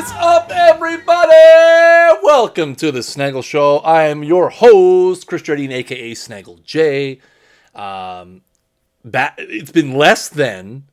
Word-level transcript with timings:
Is 0.00 0.12
up, 0.12 0.50
everybody? 0.50 1.28
Welcome 2.22 2.74
to 2.76 2.90
the 2.90 3.02
Snaggle 3.02 3.42
Show. 3.42 3.80
I 3.80 4.04
am 4.04 4.24
your 4.24 4.48
host, 4.48 5.26
Chris 5.26 5.42
Jardine, 5.42 5.72
aka 5.72 6.14
Snaggle 6.14 6.58
J. 6.64 7.20
Um, 7.74 8.40
ba- 9.04 9.34
it's 9.36 9.70
been 9.70 9.92
less 9.92 10.30
than 10.30 10.84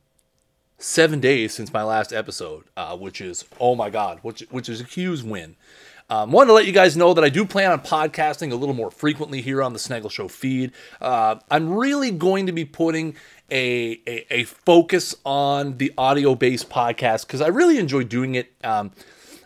seven 0.76 1.20
days 1.20 1.54
since 1.54 1.72
my 1.72 1.82
last 1.82 2.12
episode, 2.12 2.64
uh, 2.76 2.98
which 2.98 3.22
is 3.22 3.46
oh 3.58 3.74
my 3.74 3.88
god, 3.88 4.18
which 4.20 4.42
which 4.50 4.68
is 4.68 4.82
a 4.82 4.84
huge 4.84 5.22
win. 5.22 5.56
Um, 6.10 6.32
wanted 6.32 6.48
to 6.48 6.52
let 6.54 6.66
you 6.66 6.72
guys 6.72 6.96
know 6.96 7.12
that 7.12 7.22
I 7.22 7.28
do 7.28 7.44
plan 7.44 7.70
on 7.70 7.80
podcasting 7.80 8.50
a 8.50 8.54
little 8.54 8.74
more 8.74 8.90
frequently 8.90 9.42
here 9.42 9.62
on 9.62 9.74
the 9.74 9.78
Snaggle 9.78 10.08
Show 10.08 10.26
feed. 10.26 10.72
Uh, 11.02 11.36
I'm 11.50 11.74
really 11.74 12.10
going 12.10 12.46
to 12.46 12.52
be 12.52 12.64
putting 12.64 13.14
a, 13.50 14.00
a, 14.06 14.26
a 14.30 14.44
focus 14.44 15.14
on 15.26 15.76
the 15.76 15.92
audio 15.98 16.34
based 16.34 16.70
podcast 16.70 17.26
because 17.26 17.42
I 17.42 17.48
really 17.48 17.78
enjoy 17.78 18.04
doing 18.04 18.36
it. 18.36 18.52
Um, 18.64 18.92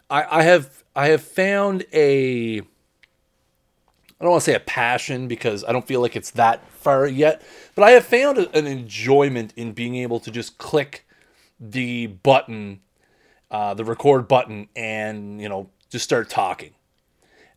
I, 0.09 0.39
I 0.39 0.43
have 0.45 0.85
I 0.95 1.09
have 1.09 1.23
found 1.23 1.85
a 1.93 2.61
I 2.61 2.65
don't 4.25 4.31
want 4.31 4.45
to 4.45 4.51
say 4.53 4.55
a 4.55 4.61
passion 4.61 5.27
because 5.27 5.65
I 5.65 5.73
don't 5.73 5.87
feel 5.87 6.01
like 6.01 6.15
it's 6.15 6.31
that 6.33 6.65
far 6.71 7.09
yet, 7.09 7.43
but 7.75 7.83
I 7.83 7.91
have 7.91 8.05
found 8.05 8.39
an 8.39 8.69
enjoyment 8.69 9.53
in 9.57 9.73
being 9.73 9.97
able 9.97 10.21
to 10.21 10.31
just 10.31 10.59
click 10.59 11.05
the 11.59 12.07
button, 12.07 12.83
uh, 13.51 13.75
the 13.75 13.85
record 13.85 14.29
button, 14.29 14.69
and 14.77 15.41
you 15.41 15.49
know 15.49 15.71
just 15.93 16.05
start 16.05 16.29
talking. 16.29 16.73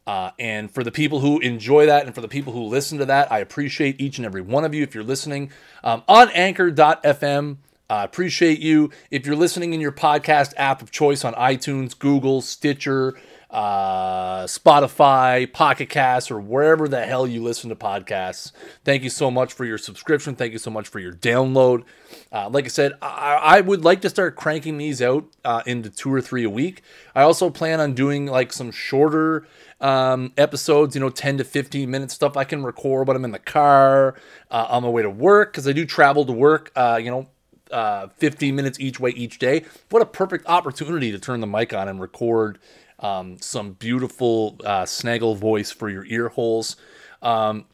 Uh, 0.05 0.29
and 0.37 0.69
for 0.69 0.83
the 0.83 0.91
people 0.91 1.19
who 1.21 1.39
enjoy 1.39 1.87
that 1.87 2.05
and 2.05 2.13
for 2.13 2.21
the 2.21 2.27
people 2.27 2.53
who 2.53 2.63
listen 2.63 2.99
to 2.99 3.05
that, 3.05 3.31
I 3.31 3.39
appreciate 3.39 3.99
each 3.99 4.19
and 4.19 4.25
every 4.25 4.41
one 4.41 4.63
of 4.63 4.75
you. 4.75 4.83
If 4.83 4.93
you're 4.93 5.03
listening 5.03 5.51
um, 5.83 6.03
on 6.07 6.29
anchor.fm, 6.29 7.57
I 7.89 8.03
appreciate 8.03 8.59
you. 8.59 8.91
If 9.09 9.25
you're 9.25 9.35
listening 9.35 9.73
in 9.73 9.81
your 9.81 9.91
podcast 9.91 10.53
app 10.57 10.81
of 10.81 10.91
choice 10.91 11.25
on 11.25 11.33
iTunes, 11.33 11.97
Google, 11.97 12.41
Stitcher, 12.41 13.15
uh, 13.49 14.43
Spotify, 14.45 15.51
Pocket 15.51 15.89
Casts, 15.89 16.31
or 16.31 16.39
wherever 16.39 16.87
the 16.87 17.05
hell 17.05 17.27
you 17.27 17.41
listen 17.41 17.69
to 17.69 17.75
podcasts, 17.75 18.51
thank 18.83 19.03
you 19.03 19.09
so 19.09 19.29
much 19.29 19.53
for 19.53 19.65
your 19.65 19.77
subscription. 19.77 20.35
Thank 20.35 20.53
you 20.53 20.59
so 20.59 20.71
much 20.71 20.87
for 20.87 20.99
your 20.99 21.13
download. 21.13 21.83
Uh, 22.31 22.49
like 22.49 22.65
I 22.65 22.69
said, 22.69 22.93
I, 23.01 23.39
I 23.41 23.61
would 23.61 23.83
like 23.83 24.01
to 24.01 24.09
start 24.09 24.35
cranking 24.35 24.77
these 24.77 25.01
out 25.01 25.25
uh, 25.43 25.61
into 25.65 25.89
two 25.89 26.13
or 26.13 26.21
three 26.21 26.43
a 26.43 26.49
week. 26.49 26.81
I 27.13 27.21
also 27.21 27.49
plan 27.49 27.79
on 27.79 27.93
doing 27.93 28.25
like 28.25 28.51
some 28.51 28.71
shorter 28.71 29.47
um, 29.79 30.33
episodes, 30.37 30.95
you 30.95 31.01
know, 31.01 31.09
10 31.09 31.37
to 31.39 31.43
15 31.43 31.89
minute 31.89 32.11
stuff 32.11 32.37
I 32.37 32.43
can 32.43 32.63
record 32.63 33.07
when 33.07 33.17
I'm 33.17 33.25
in 33.25 33.31
the 33.31 33.39
car, 33.39 34.15
uh, 34.49 34.67
on 34.69 34.83
my 34.83 34.89
way 34.89 35.01
to 35.01 35.09
work, 35.09 35.51
because 35.51 35.67
I 35.67 35.73
do 35.73 35.85
travel 35.85 36.25
to 36.25 36.33
work, 36.33 36.71
uh, 36.75 36.99
you 37.01 37.11
know, 37.11 37.27
uh, 37.71 38.07
15 38.17 38.55
minutes 38.55 38.79
each 38.79 38.99
way 38.99 39.11
each 39.11 39.39
day. 39.39 39.65
What 39.89 40.01
a 40.01 40.05
perfect 40.05 40.47
opportunity 40.47 41.11
to 41.11 41.19
turn 41.19 41.39
the 41.39 41.47
mic 41.47 41.73
on 41.73 41.87
and 41.87 41.99
record 41.99 42.59
um, 43.05 43.37
some 43.39 43.73
beautiful 43.73 44.57
uh, 44.63 44.85
snaggle 44.85 45.35
voice 45.35 45.71
for 45.71 45.89
your 45.89 46.05
ear 46.05 46.29
holes. 46.29 46.75
Um, 47.21 47.65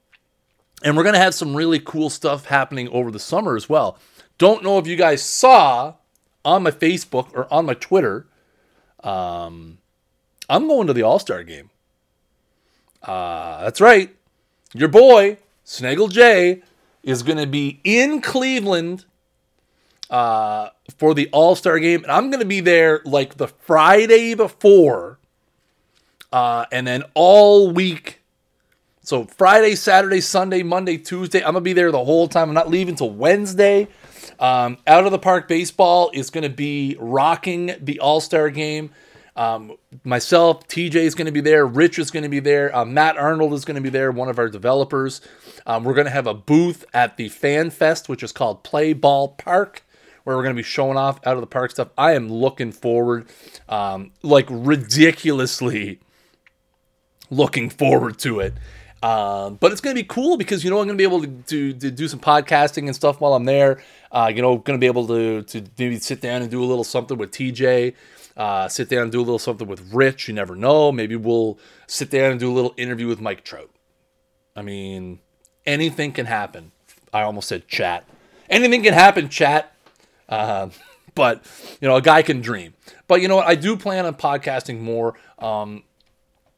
and 0.84 0.98
we're 0.98 1.04
going 1.04 1.14
to 1.14 1.20
have 1.20 1.36
some 1.36 1.56
really 1.56 1.80
cool 1.80 2.10
stuff 2.10 2.46
happening 2.46 2.90
over 2.90 3.12
the 3.12 3.20
summer 3.20 3.56
as 3.56 3.70
well. 3.70 3.98
Don't 4.38 4.64
know 4.64 4.78
if 4.78 4.88
you 4.88 4.96
guys 4.96 5.22
saw 5.24 5.96
on 6.44 6.64
my 6.64 6.72
Facebook 6.72 7.34
or 7.34 7.52
on 7.54 7.66
my 7.66 7.76
Twitter. 7.76 8.28
Um, 9.04 9.78
I'm 10.50 10.68
going 10.68 10.88
to 10.88 10.94
the 10.94 11.04
All 11.04 11.20
Star 11.20 11.44
game. 11.44 11.70
Uh, 13.04 13.64
that's 13.64 13.80
right. 13.80 14.16
Your 14.74 14.90
boy, 14.90 15.38
Snaggle 15.64 16.08
J, 16.08 16.62
is 17.04 17.24
going 17.24 17.38
to 17.38 17.48
be 17.48 17.80
in 17.84 18.22
Cleveland 18.22 19.06
uh, 20.10 20.70
for 20.98 21.14
the 21.14 21.30
All 21.32 21.56
Star 21.56 21.80
game. 21.80 22.04
And 22.04 22.12
I'm 22.12 22.30
going 22.30 22.42
to 22.42 22.46
be 22.46 22.60
there 22.60 23.02
like 23.06 23.38
the 23.38 23.48
Friday 23.48 24.34
before, 24.34 25.20
uh, 26.32 26.66
and 26.72 26.86
then 26.86 27.04
all 27.14 27.72
week. 27.72 28.22
So 29.04 29.26
Friday, 29.26 29.76
Saturday, 29.76 30.22
Sunday, 30.22 30.64
Monday, 30.64 30.98
Tuesday. 30.98 31.44
I'm 31.44 31.54
to 31.56 31.62
be 31.62 31.74
there 31.74 31.92
the 31.92 32.04
whole 32.04 32.28
time. 32.28 32.50
I'm 32.50 32.56
not 32.56 32.70
leaving 32.70 32.96
till 32.96 33.10
Wednesday. 33.10 33.88
Um, 34.40 34.78
Out 34.88 35.06
of 35.06 35.12
the 35.12 35.20
Park 35.20 35.48
Baseball 35.48 36.12
is 36.14 36.30
to 36.44 36.50
be 36.50 36.96
rocking 37.00 37.76
the 37.80 38.00
All 38.00 38.22
Star 38.22 38.50
game. 38.50 38.92
Um, 39.36 39.78
myself, 40.04 40.68
TJ 40.68 40.96
is 40.96 41.16
going 41.16 41.26
to 41.26 41.32
be 41.32 41.42
there. 41.42 41.66
Rich 41.66 42.00
is 42.00 42.12
going 42.12 42.24
to 42.24 42.30
be 42.30 42.40
there. 42.40 42.76
Uh, 42.76 42.86
Matt 42.86 43.18
Arnold 43.18 43.54
is 43.54 43.66
going 43.66 43.76
to 43.76 43.82
be 43.82 43.90
there, 43.90 44.12
one 44.12 44.30
of 44.30 44.38
our 44.38 44.50
developers. 44.50 45.22
Um, 45.66 45.84
we're 45.84 45.94
going 45.94 46.06
to 46.06 46.12
have 46.12 46.28
a 46.28 46.34
booth 46.34 46.86
at 46.94 47.18
the 47.18 47.30
Fan 47.30 47.70
Fest, 47.70 48.10
which 48.10 48.24
is 48.24 48.32
called 48.32 48.64
Play 48.64 48.94
Ball 48.94 49.30
Park, 49.30 49.84
where 50.24 50.36
we're 50.36 50.44
going 50.44 50.56
to 50.56 50.60
be 50.60 50.68
showing 50.68 50.98
off 50.98 51.20
out 51.26 51.36
of 51.36 51.42
the 51.42 51.48
park 51.48 51.72
stuff. 51.72 51.90
I 51.98 52.14
am 52.14 52.30
looking 52.30 52.72
forward, 52.72 53.28
um, 53.70 54.12
like 54.22 54.48
ridiculously 54.50 56.00
looking 57.32 57.70
forward 57.70 58.20
to 58.20 58.42
it. 58.42 58.54
Um, 59.02 59.56
but 59.56 59.72
it's 59.72 59.82
going 59.82 59.96
to 59.96 60.00
be 60.00 60.08
cool 60.08 60.38
because 60.38 60.64
you 60.64 60.70
know 60.70 60.80
I'm 60.80 60.86
going 60.86 60.96
to 60.96 61.02
be 61.02 61.04
able 61.04 61.22
to, 61.24 61.44
to, 61.48 61.74
to 61.74 61.90
do 61.90 62.08
some 62.08 62.20
podcasting 62.20 62.86
and 62.86 62.96
stuff 62.96 63.20
while 63.20 63.34
I'm 63.34 63.46
there. 63.46 63.82
Uh, 64.12 64.32
you 64.34 64.44
know, 64.44 64.58
going 64.58 64.78
to 64.78 64.82
be 64.82 64.86
able 64.86 65.08
to 65.08 65.42
to 65.42 65.64
maybe 65.80 65.98
sit 65.98 66.22
down 66.22 66.44
and 66.44 66.52
do 66.52 66.64
a 66.64 66.66
little 66.66 66.84
something 66.84 67.18
with 67.18 67.32
TJ. 67.32 67.96
Uh, 68.38 68.68
sit 68.68 68.90
down 68.90 69.04
and 69.04 69.12
do 69.12 69.20
a 69.20 69.24
little 69.24 69.40
something 69.40 69.68
with 69.68 69.92
Rich. 69.92 70.28
You 70.28 70.36
never 70.36 70.56
know. 70.56 70.92
Maybe 70.92 71.16
we'll 71.16 71.58
sit 71.88 72.12
down 72.12 72.32
and 72.32 72.40
do 72.40 72.52
a 72.52 72.54
little 72.54 72.74
interview 72.78 73.08
with 73.08 73.20
Mike 73.20 73.44
Trout. 73.44 73.72
I 74.56 74.62
mean, 74.62 75.20
anything 75.66 76.12
can 76.12 76.28
happen. 76.28 76.72
I 77.12 77.24
almost 77.24 77.48
said 77.48 77.68
chat. 77.68 78.06
Anything 78.50 78.84
can 78.84 78.94
happen, 78.94 79.30
chat. 79.30 79.74
Uh, 80.30 80.70
but 81.16 81.44
you 81.82 81.88
know, 81.88 81.96
a 81.96 82.02
guy 82.02 82.22
can 82.22 82.40
dream. 82.42 82.76
But 83.08 83.22
you 83.22 83.28
know 83.28 83.38
what? 83.38 83.48
I 83.48 83.56
do 83.56 83.76
plan 83.76 84.06
on 84.06 84.14
podcasting 84.14 84.80
more. 84.80 85.16
Um, 85.40 85.84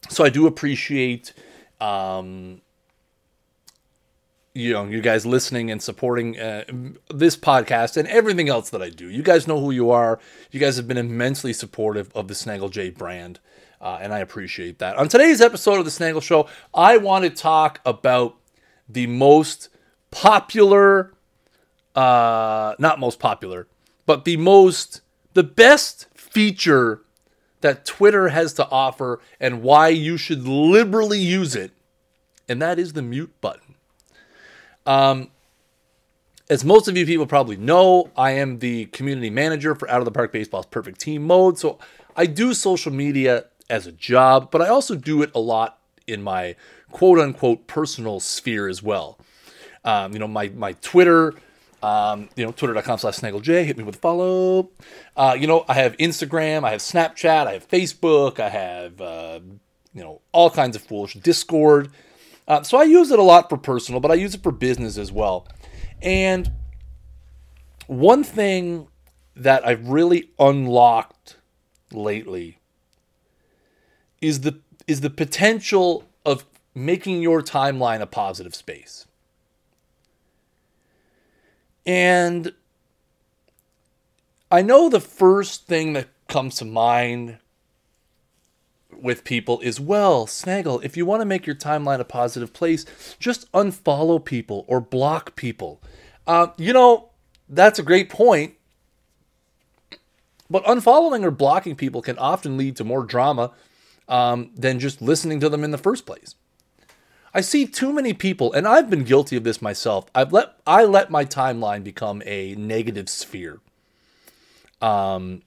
so 0.09 0.23
I 0.23 0.29
do 0.29 0.47
appreciate 0.47 1.33
um, 1.79 2.61
you 4.53 4.73
know 4.73 4.85
you 4.85 5.01
guys 5.01 5.25
listening 5.25 5.71
and 5.71 5.81
supporting 5.81 6.39
uh, 6.39 6.63
this 7.13 7.35
podcast 7.35 7.97
and 7.97 8.07
everything 8.07 8.49
else 8.49 8.69
that 8.69 8.81
I 8.81 8.89
do. 8.89 9.09
You 9.09 9.23
guys 9.23 9.47
know 9.47 9.59
who 9.59 9.71
you 9.71 9.91
are. 9.91 10.19
You 10.51 10.59
guys 10.59 10.77
have 10.77 10.87
been 10.87 10.97
immensely 10.97 11.53
supportive 11.53 12.11
of 12.15 12.27
the 12.27 12.35
Snaggle 12.35 12.69
J 12.69 12.89
brand, 12.89 13.39
uh, 13.81 13.99
and 14.01 14.13
I 14.13 14.19
appreciate 14.19 14.79
that. 14.79 14.95
On 14.97 15.07
today's 15.07 15.41
episode 15.41 15.79
of 15.79 15.85
the 15.85 15.91
Snaggle 15.91 16.21
Show, 16.21 16.47
I 16.73 16.97
want 16.97 17.23
to 17.23 17.29
talk 17.29 17.79
about 17.85 18.35
the 18.87 19.07
most 19.07 19.69
popular, 20.11 21.13
uh, 21.95 22.75
not 22.77 22.99
most 22.99 23.19
popular, 23.19 23.67
but 24.05 24.25
the 24.25 24.37
most 24.37 25.01
the 25.33 25.43
best 25.43 26.07
feature 26.13 27.02
that 27.63 27.85
Twitter 27.85 28.27
has 28.27 28.53
to 28.53 28.69
offer 28.69 29.19
and 29.39 29.63
why 29.63 29.87
you 29.87 30.17
should 30.17 30.47
liberally 30.47 31.19
use 31.19 31.55
it, 31.55 31.71
and 32.47 32.61
that 32.61 32.77
is 32.77 32.93
the 32.93 33.01
mute 33.01 33.33
button. 33.41 33.75
Um, 34.85 35.31
as 36.49 36.65
most 36.65 36.89
of 36.89 36.97
you 36.97 37.05
people 37.05 37.25
probably 37.25 37.55
know, 37.55 38.11
I 38.17 38.31
am 38.31 38.59
the 38.59 38.85
community 38.87 39.29
manager 39.29 39.75
for 39.75 39.89
Out 39.89 39.99
of 39.99 40.05
the 40.05 40.11
Park 40.11 40.33
Baseball's 40.33 40.65
Perfect 40.65 40.99
Team 40.99 41.23
Mode. 41.23 41.57
So 41.57 41.79
I 42.17 42.25
do 42.25 42.53
social 42.53 42.91
media 42.91 43.45
as 43.69 43.87
a 43.87 43.93
job, 43.93 44.51
but 44.51 44.61
I 44.61 44.67
also 44.67 44.95
do 44.95 45.21
it 45.21 45.31
a 45.33 45.39
lot 45.39 45.79
in 46.05 46.21
my 46.21 46.55
quote 46.91 47.17
unquote 47.17 47.65
personal 47.67 48.19
sphere 48.19 48.67
as 48.67 48.83
well. 48.83 49.17
Um, 49.85 50.11
you 50.11 50.19
know, 50.19 50.27
my, 50.27 50.49
my 50.49 50.73
Twitter, 50.73 51.33
um, 51.83 52.29
you 52.37 52.45
know, 52.45 52.51
twitter.com 52.53 52.97
slash 52.97 53.17
snaggleJ, 53.17 53.65
hit 53.65 53.77
me 53.77 53.83
with 53.83 53.95
a 53.95 53.99
follow. 53.99 54.69
Uh, 55.17 55.35
you 55.37 55.47
know, 55.47 55.65
I 55.67 55.73
have 55.73 55.97
Instagram, 55.97 56.63
I 56.63 56.71
have 56.71 56.79
Snapchat, 56.79 57.45
I 57.45 57.53
have 57.53 57.67
Facebook, 57.67 58.39
I 58.39 58.47
have, 58.47 59.01
uh, 59.01 59.41
you 59.93 60.01
know, 60.01 60.21
all 60.31 60.49
kinds 60.49 60.77
of 60.77 60.81
foolish 60.81 61.15
Discord. 61.15 61.91
Uh, 62.47 62.63
so 62.63 62.77
I 62.77 62.83
use 62.83 63.11
it 63.11 63.19
a 63.19 63.23
lot 63.23 63.49
for 63.49 63.57
personal, 63.57 63.99
but 63.99 64.11
I 64.11 64.13
use 64.15 64.33
it 64.33 64.41
for 64.41 64.51
business 64.53 64.97
as 64.97 65.11
well. 65.11 65.45
And 66.01 66.49
one 67.87 68.23
thing 68.23 68.87
that 69.35 69.67
I've 69.67 69.89
really 69.89 70.29
unlocked 70.39 71.35
lately 71.91 72.59
is 74.21 74.41
the 74.41 74.59
is 74.87 75.01
the 75.01 75.09
potential 75.09 76.05
of 76.25 76.45
making 76.73 77.21
your 77.21 77.41
timeline 77.41 77.99
a 77.99 78.05
positive 78.05 78.55
space. 78.55 79.05
And 81.85 82.53
I 84.51 84.61
know 84.61 84.89
the 84.89 84.99
first 84.99 85.67
thing 85.67 85.93
that 85.93 86.07
comes 86.27 86.55
to 86.55 86.65
mind 86.65 87.37
with 89.01 89.23
people 89.23 89.59
is 89.61 89.79
well, 89.79 90.27
Snaggle, 90.27 90.79
if 90.81 90.95
you 90.95 91.05
want 91.05 91.21
to 91.21 91.25
make 91.25 91.45
your 91.45 91.55
timeline 91.55 91.99
a 91.99 92.05
positive 92.05 92.53
place, 92.53 92.85
just 93.19 93.51
unfollow 93.51 94.23
people 94.23 94.65
or 94.67 94.79
block 94.79 95.35
people. 95.35 95.81
Uh, 96.25 96.47
you 96.57 96.71
know, 96.71 97.09
that's 97.49 97.79
a 97.79 97.83
great 97.83 98.09
point. 98.09 98.53
But 100.49 100.63
unfollowing 100.65 101.23
or 101.23 101.31
blocking 101.31 101.75
people 101.75 102.01
can 102.01 102.17
often 102.17 102.57
lead 102.57 102.75
to 102.77 102.83
more 102.83 103.03
drama 103.03 103.51
um, 104.07 104.51
than 104.55 104.79
just 104.79 105.01
listening 105.01 105.39
to 105.39 105.49
them 105.49 105.63
in 105.63 105.71
the 105.71 105.77
first 105.77 106.05
place. 106.05 106.35
I 107.33 107.41
see 107.41 107.65
too 107.65 107.91
many 107.91 108.13
people, 108.13 108.53
and 108.53 108.67
I've 108.67 108.89
been 108.89 109.03
guilty 109.03 109.35
of 109.35 109.43
this 109.43 109.61
myself. 109.61 110.05
I've 110.13 110.31
let 110.31 110.53
I 110.67 110.85
let 110.85 111.09
my 111.09 111.25
timeline 111.25 111.83
become 111.83 112.21
a 112.25 112.53
negative 112.55 113.09
sphere. 113.09 113.59
Um, 114.81 115.41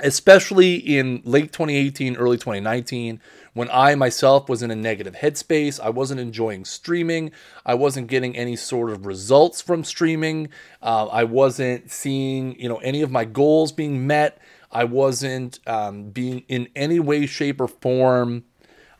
especially 0.00 0.74
in 0.74 1.22
late 1.24 1.52
2018, 1.52 2.16
early 2.16 2.36
2019, 2.36 3.20
when 3.54 3.70
I 3.72 3.94
myself 3.94 4.48
was 4.48 4.62
in 4.62 4.70
a 4.70 4.76
negative 4.76 5.14
headspace. 5.14 5.80
I 5.80 5.88
wasn't 5.88 6.20
enjoying 6.20 6.66
streaming. 6.66 7.32
I 7.64 7.74
wasn't 7.74 8.08
getting 8.08 8.36
any 8.36 8.54
sort 8.54 8.90
of 8.90 9.06
results 9.06 9.62
from 9.62 9.82
streaming. 9.82 10.50
Uh, 10.82 11.06
I 11.06 11.24
wasn't 11.24 11.90
seeing, 11.90 12.60
you 12.60 12.68
know, 12.68 12.76
any 12.76 13.00
of 13.00 13.10
my 13.10 13.24
goals 13.24 13.72
being 13.72 14.06
met. 14.06 14.38
I 14.70 14.84
wasn't 14.84 15.58
um, 15.66 16.10
being 16.10 16.44
in 16.48 16.68
any 16.76 17.00
way, 17.00 17.24
shape, 17.24 17.62
or 17.62 17.68
form, 17.68 18.44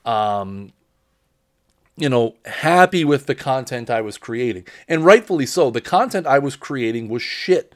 um, 0.06 0.72
you 1.96 2.08
know, 2.08 2.36
happy 2.44 3.04
with 3.04 3.26
the 3.26 3.34
content 3.34 3.88
I 3.88 4.00
was 4.00 4.18
creating. 4.18 4.66
And 4.86 5.04
rightfully 5.04 5.46
so. 5.46 5.70
The 5.70 5.80
content 5.80 6.26
I 6.26 6.38
was 6.38 6.54
creating 6.54 7.08
was 7.08 7.22
shit 7.22 7.74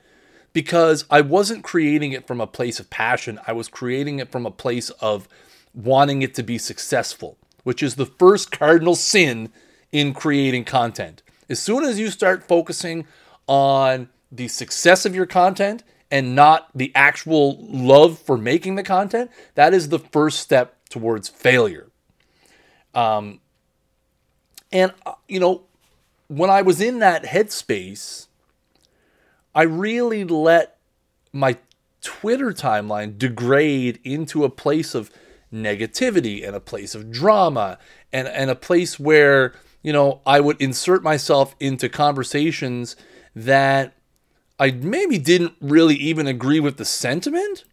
because 0.52 1.05
I 1.11 1.22
wasn't 1.22 1.64
creating 1.64 2.12
it 2.12 2.26
from 2.26 2.40
a 2.40 2.46
place 2.46 2.78
of 2.78 2.90
passion. 2.90 3.40
I 3.46 3.52
was 3.52 3.69
creating 3.69 4.19
it 4.19 4.31
from 4.31 4.44
a 4.44 4.50
place 4.50 4.90
of 4.90 5.28
wanting 5.72 6.22
it 6.22 6.34
to 6.34 6.43
be 6.43 6.58
successful, 6.58 7.38
which 7.64 7.82
is 7.82 7.94
the 7.94 8.06
first 8.06 8.50
cardinal 8.50 8.94
sin 8.94 9.50
in 9.90 10.12
creating 10.12 10.64
content. 10.64 11.22
As 11.49 11.58
soon 11.58 11.84
as 11.84 11.99
you 11.99 12.11
start 12.11 12.46
focusing 12.46 13.06
on 13.46 14.08
the 14.31 14.49
success 14.49 15.05
of 15.05 15.14
your 15.14 15.26
content 15.26 15.82
and 16.11 16.34
not 16.34 16.69
the 16.75 16.93
actual 16.94 17.56
love 17.61 18.19
for 18.19 18.37
making 18.37 18.75
the 18.75 18.82
content, 18.82 19.31
that 19.55 19.72
is 19.72 19.88
the 19.88 19.99
first 19.99 20.40
step 20.40 20.76
towards 20.88 21.28
failure. 21.28 21.88
Um, 22.94 23.40
and, 24.72 24.93
uh, 25.05 25.14
you 25.28 25.40
know, 25.40 25.62
when 26.28 26.50
I 26.50 26.62
was 26.62 26.81
in 26.81 27.00
that 27.00 27.25
headspace, 27.25 28.28
I 29.55 29.62
really 29.62 30.25
let 30.25 30.76
my 31.32 31.56
Twitter 32.02 32.52
timeline 32.52 33.19
degrade 33.19 33.99
into 34.05 34.44
a 34.44 34.50
place 34.50 34.94
of 34.94 35.11
negativity 35.52 36.46
and 36.46 36.55
a 36.55 36.61
place 36.61 36.94
of 36.94 37.11
drama 37.11 37.78
and, 38.12 38.28
and 38.28 38.50
a 38.50 38.55
place 38.55 38.99
where, 38.99 39.55
you 39.82 39.93
know, 39.93 40.20
I 40.25 40.40
would 40.40 40.61
insert 40.61 41.02
myself 41.02 41.56
into 41.58 41.88
conversations 41.88 42.94
that 43.34 43.94
I 44.58 44.70
maybe 44.70 45.19
didn't 45.19 45.55
really 45.61 45.96
even 45.96 46.26
agree 46.26 46.61
with 46.61 46.76
the 46.76 46.84
sentiment. 46.84 47.64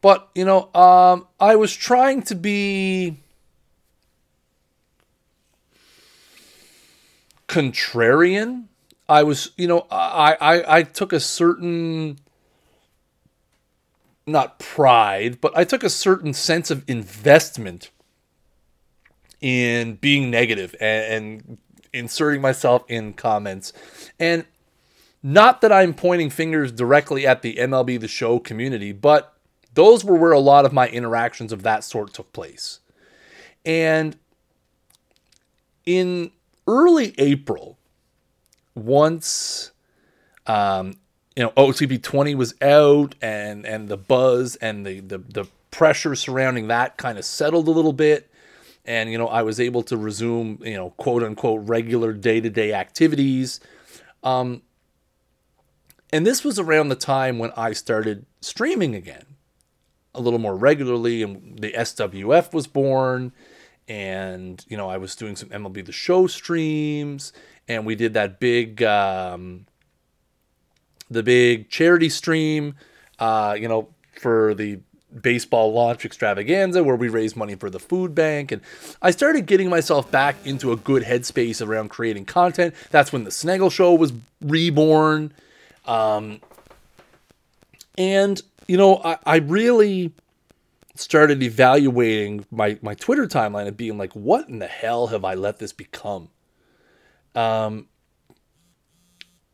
But, 0.00 0.28
you 0.34 0.44
know, 0.44 0.72
um, 0.74 1.26
I 1.40 1.56
was 1.56 1.74
trying 1.74 2.22
to 2.24 2.34
be 2.34 3.16
contrarian 7.54 8.64
I 9.08 9.22
was, 9.22 9.50
you 9.56 9.66
know, 9.66 9.86
I, 9.90 10.36
I, 10.40 10.78
I 10.78 10.82
took 10.82 11.12
a 11.12 11.20
certain, 11.20 12.18
not 14.26 14.58
pride, 14.58 15.40
but 15.40 15.56
I 15.56 15.64
took 15.64 15.84
a 15.84 15.90
certain 15.90 16.32
sense 16.32 16.70
of 16.70 16.84
investment 16.88 17.90
in 19.40 19.96
being 19.96 20.30
negative 20.30 20.74
and, 20.80 21.12
and 21.12 21.58
inserting 21.92 22.40
myself 22.40 22.84
in 22.88 23.12
comments. 23.12 23.74
And 24.18 24.46
not 25.22 25.60
that 25.60 25.72
I'm 25.72 25.92
pointing 25.92 26.30
fingers 26.30 26.72
directly 26.72 27.26
at 27.26 27.42
the 27.42 27.56
MLB 27.56 28.00
The 28.00 28.08
Show 28.08 28.38
community, 28.38 28.92
but 28.92 29.34
those 29.74 30.02
were 30.02 30.16
where 30.16 30.32
a 30.32 30.38
lot 30.38 30.64
of 30.64 30.72
my 30.72 30.88
interactions 30.88 31.52
of 31.52 31.62
that 31.62 31.84
sort 31.84 32.14
took 32.14 32.32
place. 32.32 32.80
And 33.66 34.16
in 35.84 36.30
early 36.66 37.14
April, 37.18 37.78
once 38.74 39.72
um, 40.46 40.98
you 41.36 41.42
know 41.42 41.50
OOTP 41.50 42.02
20 42.02 42.34
was 42.34 42.54
out 42.60 43.14
and 43.22 43.66
and 43.66 43.88
the 43.88 43.96
buzz 43.96 44.56
and 44.56 44.86
the 44.86 45.00
the, 45.00 45.18
the 45.18 45.46
pressure 45.70 46.14
surrounding 46.14 46.68
that 46.68 46.96
kind 46.96 47.18
of 47.18 47.24
settled 47.24 47.68
a 47.68 47.70
little 47.70 47.92
bit. 47.92 48.30
And 48.84 49.10
you 49.10 49.18
know 49.18 49.28
I 49.28 49.42
was 49.42 49.60
able 49.60 49.82
to 49.84 49.96
resume 49.96 50.60
you 50.62 50.74
know 50.74 50.90
quote 50.90 51.22
unquote 51.22 51.66
regular 51.66 52.12
day-to-day 52.12 52.72
activities. 52.72 53.60
Um, 54.22 54.62
and 56.12 56.26
this 56.26 56.44
was 56.44 56.58
around 56.58 56.90
the 56.90 56.96
time 56.96 57.38
when 57.38 57.50
I 57.56 57.72
started 57.72 58.24
streaming 58.40 58.94
again 58.94 59.24
a 60.14 60.20
little 60.20 60.38
more 60.38 60.56
regularly 60.56 61.22
and 61.22 61.58
the 61.58 61.72
SWF 61.72 62.52
was 62.52 62.66
born 62.66 63.32
and 63.88 64.64
you 64.68 64.76
know 64.76 64.88
I 64.88 64.96
was 64.96 65.14
doing 65.14 65.36
some 65.36 65.48
MLB 65.50 65.84
the 65.84 65.92
show 65.92 66.26
streams 66.26 67.32
and 67.68 67.86
we 67.86 67.94
did 67.94 68.14
that 68.14 68.40
big 68.40 68.82
um, 68.82 69.66
the 71.10 71.22
big 71.22 71.68
charity 71.68 72.08
stream 72.08 72.74
uh, 73.18 73.56
you 73.58 73.68
know 73.68 73.88
for 74.20 74.54
the 74.54 74.78
baseball 75.20 75.72
launch 75.72 76.04
extravaganza 76.04 76.82
where 76.82 76.96
we 76.96 77.08
raised 77.08 77.36
money 77.36 77.54
for 77.54 77.70
the 77.70 77.78
food 77.78 78.14
bank. 78.14 78.50
And 78.50 78.60
i 79.00 79.10
started 79.10 79.46
getting 79.46 79.68
myself 79.68 80.10
back 80.10 80.36
into 80.44 80.72
a 80.72 80.76
good 80.76 81.04
headspace 81.04 81.64
around 81.64 81.90
creating 81.90 82.24
content. 82.24 82.74
That's 82.90 83.12
when 83.12 83.24
the 83.24 83.30
snaggle 83.30 83.70
show 83.70 83.94
was 83.94 84.12
reborn. 84.40 85.32
Um, 85.86 86.40
and 87.96 88.40
you 88.66 88.76
know 88.76 89.00
I, 89.04 89.18
I 89.24 89.36
really 89.36 90.12
started 90.94 91.42
evaluating 91.42 92.46
my, 92.50 92.78
my 92.82 92.94
twitter 92.94 93.26
timeline 93.26 93.66
and 93.66 93.76
being 93.76 93.98
like 93.98 94.12
what 94.12 94.48
in 94.48 94.58
the 94.58 94.66
hell 94.66 95.08
have 95.08 95.24
i 95.24 95.34
let 95.34 95.58
this 95.58 95.72
become 95.72 96.28
um, 97.34 97.88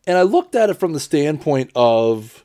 and 0.06 0.18
I 0.18 0.22
looked 0.22 0.54
at 0.54 0.70
it 0.70 0.74
from 0.74 0.92
the 0.92 1.00
standpoint 1.00 1.70
of 1.74 2.44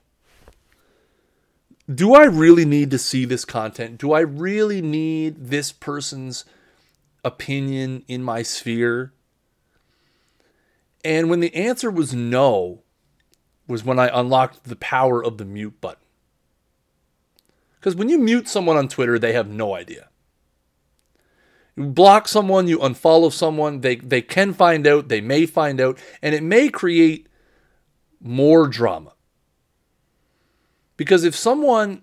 do 1.93 2.13
I 2.15 2.23
really 2.23 2.65
need 2.65 2.91
to 2.91 2.97
see 2.97 3.25
this 3.25 3.45
content? 3.45 3.97
Do 3.97 4.13
I 4.13 4.21
really 4.21 4.81
need 4.81 5.47
this 5.49 5.71
person's 5.71 6.45
opinion 7.23 8.03
in 8.07 8.23
my 8.23 8.41
sphere? 8.41 9.13
And 11.03 11.29
when 11.29 11.41
the 11.41 11.53
answer 11.55 11.91
was 11.91 12.13
no, 12.13 12.81
was 13.67 13.83
when 13.83 13.99
I 13.99 14.09
unlocked 14.11 14.63
the 14.63 14.75
power 14.75 15.23
of 15.23 15.37
the 15.37 15.45
mute 15.45 15.79
button. 15.79 16.04
Because 17.85 17.95
when 17.95 18.09
you 18.09 18.17
mute 18.17 18.47
someone 18.47 18.77
on 18.77 18.87
Twitter, 18.87 19.19
they 19.19 19.33
have 19.33 19.47
no 19.47 19.75
idea. 19.75 20.09
You 21.75 21.83
block 21.83 22.27
someone, 22.27 22.67
you 22.67 22.79
unfollow 22.79 23.31
someone, 23.31 23.81
they, 23.81 23.97
they 23.97 24.23
can 24.23 24.53
find 24.53 24.87
out, 24.87 25.07
they 25.07 25.21
may 25.21 25.45
find 25.45 25.79
out, 25.79 25.99
and 26.19 26.33
it 26.33 26.41
may 26.41 26.69
create 26.69 27.27
more 28.19 28.67
drama. 28.67 29.13
Because 30.97 31.23
if 31.23 31.35
someone, 31.35 32.01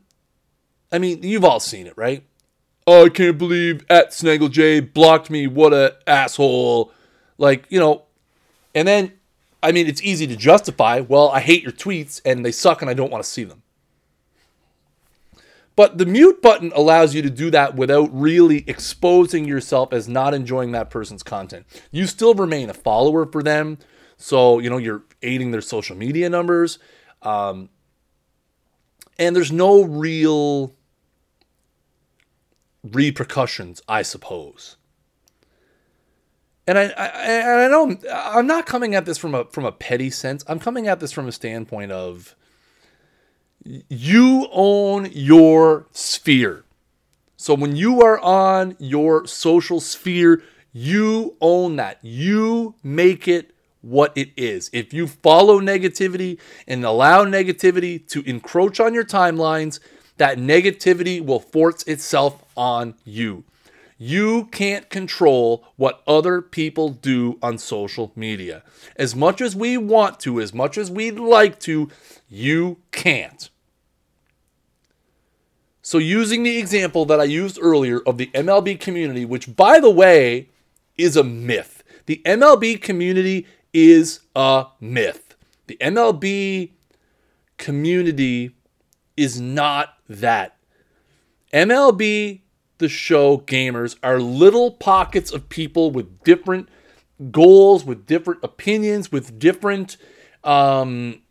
I 0.93 0.99
mean, 1.01 1.25
you've 1.25 1.45
all 1.45 1.59
seen 1.59 1.89
it, 1.89 1.95
right? 1.97 2.25
Oh, 2.87 3.07
I 3.07 3.09
can't 3.09 3.37
believe 3.37 3.85
at 3.91 4.15
Snaggle 4.15 4.51
J 4.51 4.79
blocked 4.79 5.31
me. 5.31 5.49
What 5.49 5.73
a 5.73 5.97
asshole. 6.07 6.93
Like, 7.39 7.67
you 7.71 7.81
know, 7.81 8.05
and 8.73 8.87
then, 8.87 9.15
I 9.61 9.73
mean, 9.73 9.89
it's 9.89 10.03
easy 10.03 10.29
to 10.29 10.37
justify. 10.37 11.01
Well, 11.01 11.31
I 11.31 11.41
hate 11.41 11.65
your 11.65 11.73
tweets 11.73 12.21
and 12.25 12.47
they 12.47 12.53
suck 12.53 12.83
and 12.83 12.89
I 12.89 12.95
don't 12.95 13.11
want 13.11 13.25
to 13.25 13.29
see 13.29 13.43
them. 13.43 13.62
But 15.75 15.99
the 15.99 16.07
mute 16.07 16.43
button 16.43 16.71
allows 16.75 17.15
you 17.15 17.23
to 17.23 17.31
do 17.31 17.51
that 17.51 17.77
without 17.77 18.11
really 18.13 18.65
exposing 18.67 19.47
yourself 19.47 19.93
as 19.93 20.09
not 20.09 20.35
enjoying 20.35 20.73
that 20.73 20.91
person's 20.91 21.23
content. 21.23 21.67
You 21.91 22.07
still 22.07 22.35
remain 22.35 22.69
a 22.69 22.75
follower 22.75 23.25
for 23.25 23.43
them. 23.43 23.79
So, 24.19 24.59
you 24.59 24.69
know, 24.69 24.77
you're 24.77 25.05
aiding 25.23 25.51
their 25.51 25.63
social 25.63 25.97
media 25.97 26.29
numbers. 26.29 26.79
Um, 27.23 27.71
and 29.19 29.35
there's 29.35 29.53
no 29.53 29.83
real 29.83 30.75
repercussions, 32.83 33.81
I 33.89 34.03
suppose. 34.03 34.77
And 36.67 36.79
I, 36.79 36.85
I, 36.97 37.65
I 37.65 37.69
know 37.69 37.97
I'm 38.09 38.47
not 38.47 38.67
coming 38.67 38.95
at 38.95 39.05
this 39.05 39.19
from 39.19 39.35
a 39.35 39.45
from 39.47 39.65
a 39.65 39.73
petty 39.73 40.11
sense. 40.11 40.45
I'm 40.47 40.61
coming 40.61 40.87
at 40.87 41.01
this 41.01 41.11
from 41.11 41.27
a 41.27 41.33
standpoint 41.33 41.91
of 41.91 42.37
you 43.65 44.49
own 44.51 45.09
your 45.13 45.87
sphere. 45.93 46.65
So 47.37 47.55
when 47.55 47.75
you 47.77 48.03
are 48.03 48.21
on 48.21 48.77
your 48.79 49.27
social 49.27 49.81
sphere, 49.81 50.43
you 50.73 51.37
own 51.41 51.77
that. 51.77 51.99
You 52.03 52.75
make 52.83 53.27
it 53.27 53.53
what 53.81 54.13
it 54.17 54.31
is. 54.37 54.71
If 54.73 54.95
you 54.95 55.07
follow 55.07 55.61
negativity 55.61 56.39
and 56.67 56.85
allow 56.85 57.25
negativity 57.25 58.07
to 58.09 58.23
encroach 58.29 58.81
on 58.81 58.95
your 58.95 59.05
timelines, 59.05 59.81
that 60.19 60.39
negativity 60.39 61.25
will 61.25 61.41
force 61.41 61.83
itself 61.83 62.45
on 62.57 62.95
you. 63.05 63.45
You 63.99 64.47
can't 64.47 64.89
control 64.89 65.65
what 65.77 66.03
other 66.07 66.43
people 66.43 66.89
do 66.89 67.39
on 67.43 67.59
social 67.59 68.13
media. 68.17 68.63
As 68.97 69.15
much 69.15 69.41
as 69.41 69.55
we 69.55 69.77
want 69.77 70.19
to, 70.21 70.41
as 70.41 70.53
much 70.53 70.77
as 70.77 70.91
we'd 70.91 71.19
like 71.19 71.61
to, 71.61 71.89
you 72.29 72.79
can't. 72.91 73.49
So, 75.83 75.99
using 75.99 76.45
the 76.45 76.59
example 76.59 77.05
that 77.07 77.21
I 77.21 77.25
used 77.25 77.59
earlier 77.61 78.01
of 78.07 78.17
the 78.17 78.29
MLB 78.29 78.79
community, 78.79 79.25
which 79.25 79.55
by 79.57 79.81
the 79.81 79.91
way 79.91 80.51
is 80.97 81.17
a 81.17 81.25
myth, 81.25 81.83
the 82.07 82.23
MLB 82.25 82.81
community 82.81 83.47
is 83.73 84.21
a 84.37 84.67
myth. 84.81 85.35
The 85.67 85.77
MLB 85.81 86.71
community 87.57 88.55
is 89.17 89.41
not 89.41 89.99
that. 90.09 90.57
MLB 91.53 92.43
the 92.83 92.89
show 92.89 93.39
gamers 93.39 93.97
are 94.03 94.21
little 94.21 94.73
pockets 94.73 95.33
of 95.33 95.49
people 95.49 95.93
with 95.93 96.23
different 96.25 96.69
goals, 97.31 97.85
with 97.85 98.07
different 98.07 98.41
opinions, 98.43 99.13
with 99.13 99.39
different 99.39 99.97
um, 100.43 101.23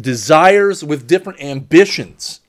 desires, 0.00 0.84
with 0.84 1.08
different 1.08 1.42
ambitions. 1.42 2.39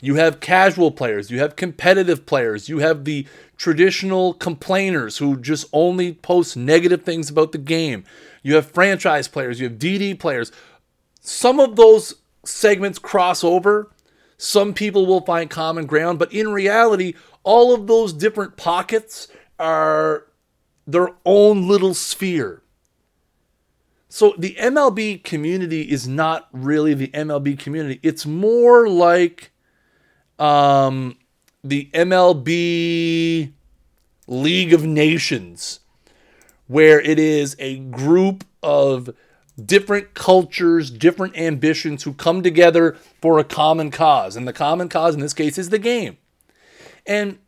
You 0.00 0.14
have 0.16 0.40
casual 0.40 0.90
players, 0.90 1.30
you 1.30 1.40
have 1.40 1.56
competitive 1.56 2.24
players, 2.24 2.68
you 2.68 2.78
have 2.78 3.04
the 3.04 3.26
traditional 3.56 4.32
complainers 4.34 5.18
who 5.18 5.36
just 5.36 5.66
only 5.72 6.14
post 6.14 6.56
negative 6.56 7.02
things 7.02 7.28
about 7.28 7.52
the 7.52 7.58
game. 7.58 8.04
You 8.42 8.54
have 8.54 8.70
franchise 8.70 9.28
players, 9.28 9.60
you 9.60 9.68
have 9.68 9.78
DD 9.78 10.18
players. 10.18 10.50
Some 11.20 11.60
of 11.60 11.76
those 11.76 12.14
segments 12.44 12.98
cross 12.98 13.44
over. 13.44 13.90
Some 14.38 14.72
people 14.72 15.04
will 15.04 15.20
find 15.20 15.50
common 15.50 15.84
ground, 15.84 16.18
but 16.18 16.32
in 16.32 16.50
reality, 16.50 17.12
all 17.42 17.74
of 17.74 17.86
those 17.86 18.14
different 18.14 18.56
pockets 18.56 19.28
are 19.58 20.26
their 20.86 21.10
own 21.26 21.68
little 21.68 21.92
sphere. 21.92 22.62
So 24.08 24.34
the 24.38 24.56
MLB 24.58 25.22
community 25.22 25.82
is 25.82 26.08
not 26.08 26.48
really 26.52 26.94
the 26.94 27.08
MLB 27.08 27.58
community. 27.58 28.00
It's 28.02 28.26
more 28.26 28.88
like 28.88 29.49
um, 30.40 31.16
the 31.62 31.90
MLB 31.92 33.52
League 34.26 34.72
of 34.72 34.84
Nations, 34.84 35.80
where 36.66 37.00
it 37.00 37.18
is 37.18 37.54
a 37.58 37.78
group 37.78 38.44
of 38.62 39.10
different 39.62 40.14
cultures, 40.14 40.90
different 40.90 41.36
ambitions 41.36 42.04
who 42.04 42.14
come 42.14 42.42
together 42.42 42.96
for 43.20 43.38
a 43.38 43.44
common 43.44 43.90
cause. 43.90 44.34
And 44.34 44.48
the 44.48 44.52
common 44.52 44.88
cause 44.88 45.14
in 45.14 45.20
this 45.20 45.34
case 45.34 45.58
is 45.58 45.68
the 45.68 45.78
game. 45.78 46.16
And 47.06 47.38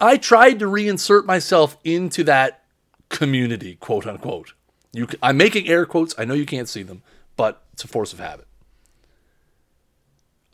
I 0.00 0.16
tried 0.16 0.58
to 0.60 0.66
reinsert 0.66 1.26
myself 1.26 1.76
into 1.84 2.24
that 2.24 2.64
community, 3.10 3.76
quote 3.76 4.06
unquote. 4.06 4.54
You, 4.92 5.06
I'm 5.22 5.36
making 5.36 5.68
air 5.68 5.84
quotes. 5.84 6.14
I 6.16 6.24
know 6.24 6.34
you 6.34 6.46
can't 6.46 6.68
see 6.68 6.82
them, 6.82 7.02
but 7.36 7.62
it's 7.74 7.84
a 7.84 7.88
force 7.88 8.14
of 8.14 8.20
habit. 8.20 8.46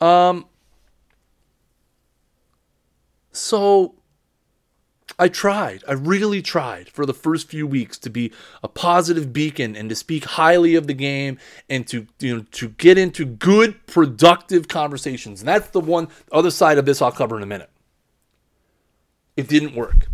Um. 0.01 0.47
So 3.33 3.95
I 5.19 5.27
tried. 5.27 5.83
I 5.87 5.93
really 5.93 6.41
tried 6.41 6.89
for 6.89 7.05
the 7.05 7.13
first 7.13 7.47
few 7.47 7.67
weeks 7.67 7.97
to 7.99 8.09
be 8.09 8.31
a 8.63 8.67
positive 8.67 9.33
beacon 9.33 9.75
and 9.75 9.89
to 9.89 9.95
speak 9.95 10.25
highly 10.25 10.75
of 10.75 10.87
the 10.87 10.93
game 10.93 11.37
and 11.69 11.85
to 11.87 12.07
you 12.19 12.37
know 12.37 12.45
to 12.51 12.69
get 12.69 12.97
into 12.97 13.25
good 13.25 13.85
productive 13.85 14.67
conversations. 14.67 15.41
And 15.41 15.47
that's 15.47 15.69
the 15.69 15.81
one 15.81 16.07
other 16.31 16.51
side 16.51 16.77
of 16.77 16.85
this 16.85 17.01
I'll 17.01 17.11
cover 17.11 17.37
in 17.37 17.43
a 17.43 17.47
minute. 17.47 17.69
It 19.35 19.47
didn't 19.47 19.75
work. 19.75 20.07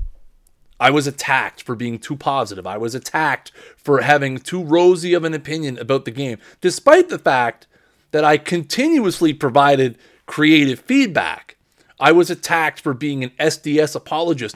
I 0.79 0.91
was 0.91 1.07
attacked 1.07 1.61
for 1.61 1.75
being 1.75 1.99
too 1.99 2.15
positive. 2.15 2.65
I 2.65 2.77
was 2.77 2.95
attacked 2.95 3.51
for 3.75 4.01
having 4.01 4.37
too 4.37 4.63
rosy 4.63 5.13
of 5.13 5.25
an 5.25 5.33
opinion 5.33 5.77
about 5.77 6.05
the 6.05 6.11
game, 6.11 6.39
despite 6.61 7.09
the 7.09 7.19
fact 7.19 7.67
that 8.11 8.23
I 8.23 8.37
continuously 8.37 9.33
provided 9.33 9.97
creative 10.25 10.79
feedback. 10.79 11.57
I 11.99 12.11
was 12.11 12.29
attacked 12.29 12.81
for 12.81 12.93
being 12.93 13.23
an 13.23 13.31
SDS 13.39 13.95
apologist. 13.95 14.55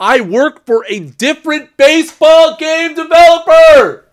I 0.00 0.20
work 0.20 0.64
for 0.64 0.84
a 0.88 1.00
different 1.00 1.76
baseball 1.76 2.56
game 2.56 2.94
developer. 2.94 4.07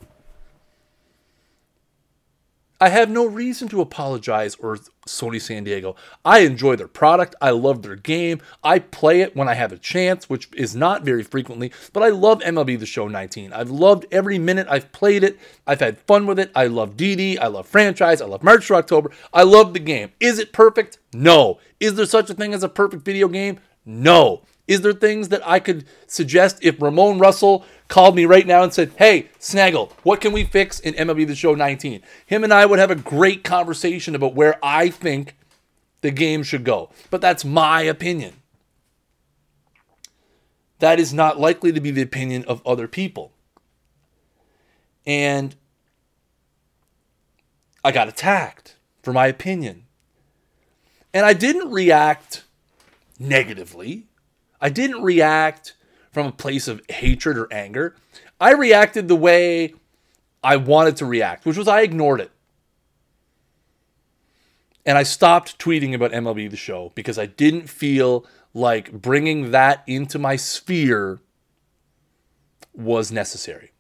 I 2.85 2.89
have 2.89 3.09
no 3.09 3.25
reason 3.25 3.67
to 3.69 3.81
apologize 3.81 4.53
or 4.57 4.77
Sony 5.07 5.41
San 5.41 5.63
Diego. 5.63 5.95
I 6.23 6.41
enjoy 6.41 6.75
their 6.75 6.87
product. 6.87 7.33
I 7.41 7.49
love 7.49 7.81
their 7.81 7.95
game. 7.95 8.41
I 8.63 8.77
play 8.77 9.21
it 9.21 9.35
when 9.35 9.49
I 9.49 9.55
have 9.55 9.71
a 9.71 9.77
chance, 9.79 10.29
which 10.29 10.49
is 10.53 10.75
not 10.75 11.01
very 11.01 11.23
frequently, 11.23 11.71
but 11.93 12.03
I 12.03 12.09
love 12.09 12.41
MLB 12.41 12.77
The 12.79 12.85
Show 12.85 13.07
19. 13.07 13.53
I've 13.53 13.71
loved 13.71 14.05
every 14.11 14.37
minute 14.37 14.67
I've 14.69 14.91
played 14.91 15.23
it. 15.23 15.39
I've 15.65 15.79
had 15.79 15.97
fun 16.01 16.27
with 16.27 16.37
it. 16.37 16.51
I 16.53 16.67
love 16.67 16.95
DD. 16.95 17.39
I 17.39 17.47
love 17.47 17.65
franchise. 17.65 18.21
I 18.21 18.27
love 18.27 18.43
March 18.43 18.67
to 18.67 18.75
October. 18.75 19.09
I 19.33 19.41
love 19.41 19.73
the 19.73 19.79
game. 19.79 20.11
Is 20.19 20.37
it 20.37 20.53
perfect? 20.53 20.99
No. 21.11 21.57
Is 21.79 21.95
there 21.95 22.05
such 22.05 22.29
a 22.29 22.35
thing 22.35 22.53
as 22.53 22.61
a 22.61 22.69
perfect 22.69 23.03
video 23.03 23.27
game? 23.27 23.61
No. 23.83 24.43
Is 24.67 24.81
there 24.81 24.93
things 24.93 25.29
that 25.29 25.47
I 25.47 25.59
could 25.59 25.85
suggest 26.07 26.57
if 26.61 26.81
Ramone 26.81 27.19
Russell 27.19 27.65
called 27.87 28.15
me 28.15 28.25
right 28.25 28.47
now 28.47 28.63
and 28.63 28.73
said, 28.73 28.91
Hey, 28.97 29.29
Snaggle, 29.37 29.91
what 30.03 30.21
can 30.21 30.31
we 30.31 30.43
fix 30.43 30.79
in 30.79 30.93
MLB 30.95 31.27
The 31.27 31.35
Show 31.35 31.53
19? 31.53 32.01
Him 32.25 32.43
and 32.43 32.53
I 32.53 32.65
would 32.65 32.79
have 32.79 32.91
a 32.91 32.95
great 32.95 33.43
conversation 33.43 34.15
about 34.15 34.33
where 34.33 34.57
I 34.63 34.89
think 34.89 35.35
the 36.01 36.11
game 36.11 36.43
should 36.43 36.63
go. 36.63 36.89
But 37.09 37.21
that's 37.21 37.45
my 37.45 37.81
opinion. 37.81 38.33
That 40.79 40.99
is 40.99 41.13
not 41.13 41.39
likely 41.39 41.71
to 41.71 41.79
be 41.79 41.91
the 41.91 42.01
opinion 42.01 42.43
of 42.45 42.65
other 42.65 42.87
people. 42.87 43.31
And 45.05 45.55
I 47.83 47.91
got 47.91 48.07
attacked 48.07 48.75
for 49.03 49.13
my 49.13 49.27
opinion. 49.27 49.85
And 51.13 51.25
I 51.25 51.33
didn't 51.33 51.71
react 51.71 52.43
negatively. 53.19 54.07
I 54.65 54.69
didn't 54.69 55.03
react 55.03 55.75
from 56.11 56.25
a 56.25 56.31
place 56.31 56.67
of 56.67 56.81
hatred 56.89 57.37
or 57.37 57.47
anger. 57.53 57.95
I 58.41 58.53
reacted 58.53 59.07
the 59.07 59.15
way 59.15 59.75
I 60.43 60.55
wanted 60.55 60.95
to 60.97 61.05
react, 61.05 61.45
which 61.45 61.55
was 61.55 61.67
I 61.67 61.81
ignored 61.81 62.19
it. 62.19 62.31
And 64.83 64.97
I 64.97 65.03
stopped 65.03 65.59
tweeting 65.59 65.93
about 65.93 66.13
MLB 66.13 66.49
the 66.49 66.57
show 66.57 66.91
because 66.95 67.19
I 67.19 67.27
didn't 67.27 67.69
feel 67.69 68.25
like 68.55 68.91
bringing 68.91 69.51
that 69.51 69.83
into 69.85 70.17
my 70.17 70.35
sphere 70.35 71.19
was 72.73 73.11
necessary. 73.11 73.71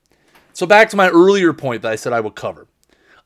So, 0.53 0.67
back 0.67 0.91
to 0.91 0.97
my 0.97 1.09
earlier 1.09 1.51
point 1.51 1.81
that 1.81 1.91
I 1.91 1.95
said 1.95 2.13
I 2.13 2.19
would 2.19 2.35
cover. 2.35 2.67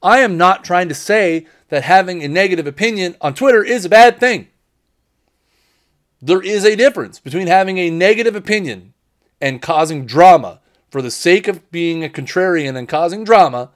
I 0.02 0.20
am 0.20 0.38
not 0.38 0.64
trying 0.64 0.88
to 0.88 0.96
say 0.96 1.46
that 1.68 1.84
having 1.84 2.24
a 2.24 2.30
negative 2.30 2.68
opinion 2.68 3.18
on 3.20 3.34
Twitter 3.34 3.66
is 3.66 3.84
a 3.84 3.90
bad 3.90 4.18
thing. 4.18 4.48
There 6.22 6.42
is 6.42 6.66
a 6.66 6.76
difference 6.76 7.20
between 7.20 7.48
having 7.48 7.78
a 7.78 7.90
negative 7.90 8.36
opinion 8.36 8.94
and 9.40 9.62
causing 9.62 10.06
drama 10.06 10.60
for 10.90 11.02
the 11.02 11.12
sake 11.12 11.48
of 11.48 11.70
being 11.72 12.04
a 12.04 12.10
contrarian 12.10 12.76
and 12.76 12.88
causing 12.88 13.24
drama 13.24 13.70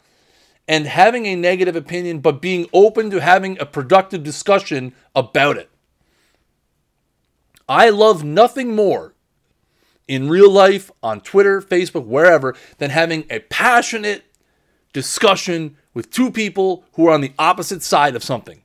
and 0.68 0.88
having 0.88 1.26
a 1.26 1.36
negative 1.36 1.76
opinion 1.76 2.20
but 2.20 2.42
being 2.42 2.68
open 2.74 3.10
to 3.12 3.22
having 3.22 3.60
a 3.60 3.66
productive 3.66 4.24
discussion 4.24 4.94
about 5.16 5.58
it. 5.58 5.70
I 7.68 7.90
love 7.90 8.24
nothing 8.24 8.76
more 8.76 9.14
in 10.08 10.30
real 10.30 10.52
life, 10.52 10.92
on 11.02 11.22
Twitter, 11.22 11.62
Facebook, 11.62 12.06
wherever, 12.06 12.56
than 12.78 12.90
having 12.90 13.26
a 13.30 13.40
passionate 13.40 14.24
discussion 14.92 15.78
with 15.94 16.12
two 16.12 16.30
people 16.30 16.84
who 16.94 17.08
are 17.08 17.14
on 17.14 17.22
the 17.22 17.34
opposite 17.40 17.82
side 17.82 18.16
of 18.16 18.24
something. 18.24 18.62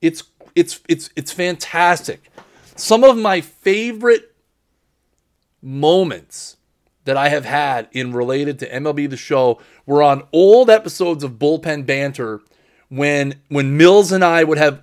It's 0.00 0.22
it's 0.54 0.80
it's 0.88 1.10
it's 1.16 1.32
fantastic. 1.32 2.30
Some 2.76 3.04
of 3.04 3.16
my 3.16 3.40
favorite 3.40 4.34
moments 5.62 6.56
that 7.04 7.16
I 7.16 7.28
have 7.28 7.44
had 7.44 7.88
in 7.92 8.12
related 8.12 8.58
to 8.60 8.70
MLB 8.70 9.08
the 9.08 9.16
show 9.16 9.60
were 9.86 10.02
on 10.02 10.22
old 10.32 10.70
episodes 10.70 11.24
of 11.24 11.32
bullpen 11.32 11.86
banter 11.86 12.40
when 12.88 13.40
when 13.48 13.76
Mills 13.76 14.12
and 14.12 14.24
I 14.24 14.44
would 14.44 14.58
have 14.58 14.82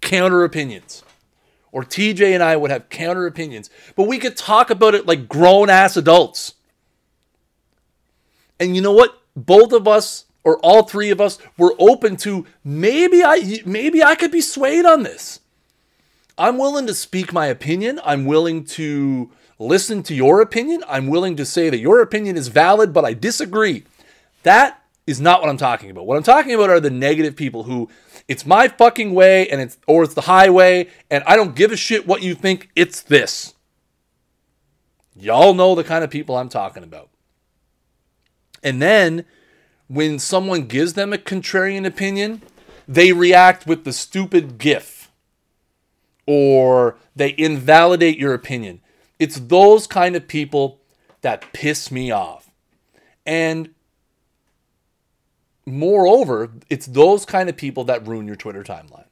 counter 0.00 0.44
opinions 0.44 1.02
or 1.72 1.82
TJ 1.82 2.34
and 2.34 2.42
I 2.42 2.56
would 2.56 2.70
have 2.70 2.88
counter 2.88 3.26
opinions, 3.26 3.68
but 3.96 4.06
we 4.06 4.18
could 4.18 4.36
talk 4.36 4.70
about 4.70 4.94
it 4.94 5.06
like 5.06 5.28
grown 5.28 5.68
ass 5.68 5.96
adults. 5.96 6.54
And 8.60 8.76
you 8.76 8.82
know 8.82 8.92
what? 8.92 9.20
Both 9.34 9.72
of 9.72 9.88
us 9.88 10.26
or 10.44 10.58
all 10.58 10.82
three 10.82 11.10
of 11.10 11.20
us 11.20 11.38
were 11.58 11.74
open 11.78 12.16
to 12.18 12.46
maybe 12.62 13.24
I 13.24 13.62
maybe 13.64 14.02
I 14.02 14.14
could 14.14 14.30
be 14.30 14.40
swayed 14.40 14.84
on 14.84 15.02
this. 15.02 15.40
I'm 16.36 16.58
willing 16.58 16.86
to 16.86 16.94
speak 16.94 17.32
my 17.32 17.46
opinion. 17.46 18.00
I'm 18.04 18.24
willing 18.24 18.64
to 18.64 19.30
listen 19.58 20.02
to 20.04 20.14
your 20.14 20.40
opinion. 20.40 20.82
I'm 20.88 21.06
willing 21.06 21.36
to 21.36 21.46
say 21.46 21.70
that 21.70 21.78
your 21.78 22.02
opinion 22.02 22.36
is 22.36 22.48
valid, 22.48 22.92
but 22.92 23.04
I 23.04 23.14
disagree. 23.14 23.84
That 24.42 24.82
is 25.06 25.20
not 25.20 25.40
what 25.40 25.50
I'm 25.50 25.56
talking 25.56 25.90
about. 25.90 26.06
What 26.06 26.16
I'm 26.16 26.22
talking 26.22 26.54
about 26.54 26.70
are 26.70 26.80
the 26.80 26.90
negative 26.90 27.36
people 27.36 27.64
who 27.64 27.88
it's 28.26 28.46
my 28.46 28.68
fucking 28.68 29.14
way 29.14 29.48
and 29.48 29.60
it's 29.60 29.78
or 29.86 30.02
it's 30.02 30.14
the 30.14 30.22
highway 30.22 30.88
and 31.10 31.22
I 31.26 31.36
don't 31.36 31.54
give 31.54 31.72
a 31.72 31.76
shit 31.76 32.06
what 32.06 32.22
you 32.22 32.34
think. 32.34 32.70
It's 32.74 33.00
this. 33.00 33.54
Y'all 35.16 35.54
know 35.54 35.74
the 35.74 35.84
kind 35.84 36.02
of 36.02 36.10
people 36.10 36.36
I'm 36.36 36.48
talking 36.48 36.82
about. 36.82 37.10
And 38.62 38.80
then 38.82 39.24
when 39.88 40.18
someone 40.18 40.66
gives 40.66 40.94
them 40.94 41.12
a 41.12 41.18
contrarian 41.18 41.86
opinion, 41.86 42.42
they 42.88 43.12
react 43.12 43.66
with 43.66 43.84
the 43.84 43.92
stupid 43.92 44.58
gif 44.58 45.10
or 46.26 46.96
they 47.14 47.34
invalidate 47.36 48.18
your 48.18 48.34
opinion. 48.34 48.80
It's 49.18 49.38
those 49.38 49.86
kind 49.86 50.16
of 50.16 50.26
people 50.26 50.80
that 51.20 51.52
piss 51.52 51.90
me 51.90 52.10
off. 52.10 52.50
And 53.26 53.70
moreover, 55.66 56.50
it's 56.68 56.86
those 56.86 57.24
kind 57.24 57.48
of 57.48 57.56
people 57.56 57.84
that 57.84 58.06
ruin 58.06 58.26
your 58.26 58.36
Twitter 58.36 58.62
timeline. 58.62 59.06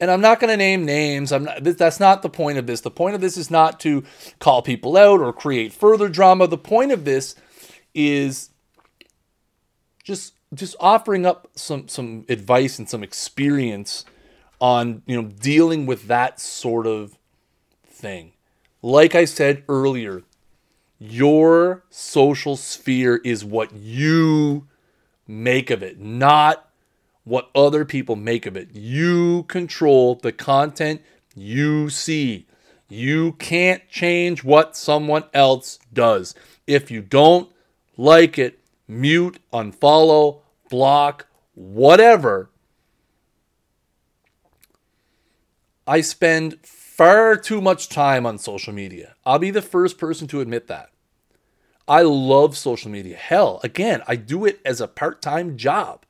And 0.00 0.10
I'm 0.10 0.20
not 0.20 0.40
going 0.40 0.50
to 0.50 0.56
name 0.56 0.84
names. 0.84 1.32
I'm 1.32 1.44
not 1.44 1.62
that's 1.62 2.00
not 2.00 2.22
the 2.22 2.28
point 2.28 2.58
of 2.58 2.66
this. 2.66 2.80
The 2.80 2.90
point 2.90 3.14
of 3.14 3.20
this 3.20 3.36
is 3.36 3.50
not 3.50 3.80
to 3.80 4.04
call 4.38 4.60
people 4.60 4.96
out 4.96 5.20
or 5.20 5.32
create 5.32 5.72
further 5.72 6.08
drama. 6.08 6.46
The 6.46 6.58
point 6.58 6.92
of 6.92 7.04
this 7.04 7.36
is 7.94 8.50
just 10.04 10.34
just 10.52 10.76
offering 10.78 11.26
up 11.26 11.48
some 11.56 11.88
some 11.88 12.24
advice 12.28 12.78
and 12.78 12.88
some 12.88 13.02
experience 13.02 14.04
on, 14.60 15.02
you 15.06 15.20
know, 15.20 15.28
dealing 15.28 15.86
with 15.86 16.06
that 16.06 16.38
sort 16.38 16.86
of 16.86 17.18
thing. 17.86 18.32
Like 18.82 19.14
I 19.14 19.24
said 19.24 19.64
earlier, 19.68 20.22
your 20.98 21.84
social 21.90 22.56
sphere 22.56 23.20
is 23.24 23.44
what 23.44 23.74
you 23.74 24.68
make 25.26 25.70
of 25.70 25.82
it, 25.82 25.98
not 25.98 26.70
what 27.24 27.50
other 27.54 27.84
people 27.84 28.16
make 28.16 28.46
of 28.46 28.56
it. 28.56 28.68
You 28.74 29.44
control 29.44 30.14
the 30.14 30.32
content 30.32 31.02
you 31.34 31.90
see. 31.90 32.46
You 32.88 33.32
can't 33.32 33.88
change 33.88 34.44
what 34.44 34.76
someone 34.76 35.24
else 35.32 35.78
does. 35.92 36.34
If 36.66 36.90
you 36.90 37.00
don't 37.00 37.50
like 37.96 38.38
it, 38.38 38.60
mute, 38.86 39.38
unfollow, 39.52 40.40
block, 40.68 41.26
whatever. 41.54 42.50
I 45.86 46.00
spend 46.00 46.58
far 46.62 47.36
too 47.36 47.60
much 47.60 47.88
time 47.88 48.24
on 48.24 48.38
social 48.38 48.72
media. 48.72 49.14
I'll 49.24 49.38
be 49.38 49.50
the 49.50 49.62
first 49.62 49.98
person 49.98 50.26
to 50.28 50.40
admit 50.40 50.68
that. 50.68 50.90
I 51.86 52.02
love 52.02 52.56
social 52.56 52.90
media. 52.90 53.16
Hell, 53.16 53.60
again, 53.62 54.02
I 54.08 54.16
do 54.16 54.46
it 54.46 54.60
as 54.64 54.80
a 54.80 54.88
part 54.88 55.20
time 55.20 55.56
job. 55.56 56.04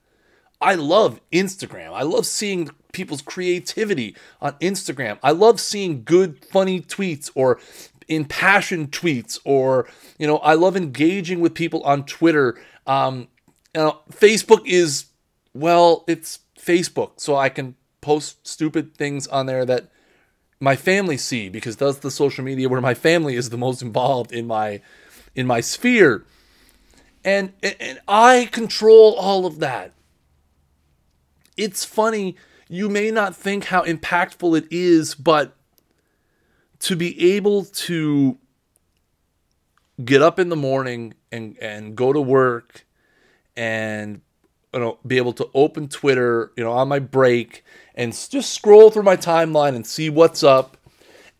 I 0.61 0.76
love 0.76 1.21
Instagram. 1.33 1.93
I 1.93 2.02
love 2.02 2.26
seeing 2.26 2.71
people's 2.93 3.23
creativity 3.23 4.16
on 4.40 4.52
Instagram. 4.54 5.19
I 5.23 5.33
love 5.33 5.61
seeing 5.61 6.04
good, 6.04 6.45
funny 6.45 6.81
tweets 6.81 7.31
or 7.35 7.59
impassioned 8.08 8.92
tweets, 8.92 9.38
or, 9.44 9.88
you 10.18 10.26
know, 10.26 10.38
I 10.38 10.54
love 10.54 10.76
engaging 10.76 11.40
with 11.40 11.54
people 11.54 11.82
on 11.82 12.04
Twitter. 12.04 12.58
Um, 12.87 13.28
you 13.75 13.80
know, 13.80 14.00
Facebook 14.12 14.66
is, 14.66 15.06
well, 15.54 16.04
it's 16.06 16.40
Facebook, 16.58 17.12
so 17.16 17.37
I 17.37 17.49
can 17.49 17.75
post 18.00 18.46
stupid 18.46 18.94
things 18.96 19.26
on 19.28 19.46
there 19.46 19.64
that 19.64 19.90
my 20.61 20.76
family 20.76 21.16
see 21.16 21.49
because 21.49 21.76
that's 21.76 21.99
the 21.99 22.11
social 22.11 22.44
media 22.44 22.68
where 22.68 22.80
my 22.80 22.94
family 22.94 23.34
is 23.34 23.50
the 23.50 23.58
most 23.58 23.82
involved 23.82 24.32
in 24.32 24.46
my 24.46 24.80
in 25.34 25.46
my 25.46 25.61
sphere. 25.61 26.25
And, 27.25 27.52
and 27.62 28.00
I 28.06 28.49
control 28.52 29.14
all 29.14 29.46
of 29.46 29.58
that. 29.61 29.92
It's 31.56 31.84
funny, 31.84 32.37
you 32.68 32.88
may 32.88 33.11
not 33.11 33.34
think 33.34 33.64
how 33.64 33.82
impactful 33.82 34.56
it 34.58 34.66
is, 34.70 35.14
but 35.14 35.56
to 36.84 36.97
be 36.97 37.34
able 37.34 37.64
to 37.64 38.38
get 40.04 40.23
up 40.23 40.38
in 40.38 40.49
the 40.49 40.56
morning 40.56 41.14
and, 41.30 41.56
and 41.58 41.97
go 41.97 42.12
to 42.12 42.20
work 42.20 42.84
and 43.56 44.20
you 44.73 44.80
know 44.80 44.99
be 45.06 45.16
able 45.16 45.32
to 45.32 45.49
open 45.54 45.88
Twitter, 45.88 46.52
you 46.56 46.64
know, 46.64 46.73
on 46.73 46.88
my 46.88 46.99
break 46.99 47.64
and 47.94 48.12
just 48.12 48.52
scroll 48.52 48.90
through 48.90 49.02
my 49.02 49.16
timeline 49.16 49.75
and 49.75 49.86
see 49.86 50.10
what's 50.10 50.42
up 50.42 50.76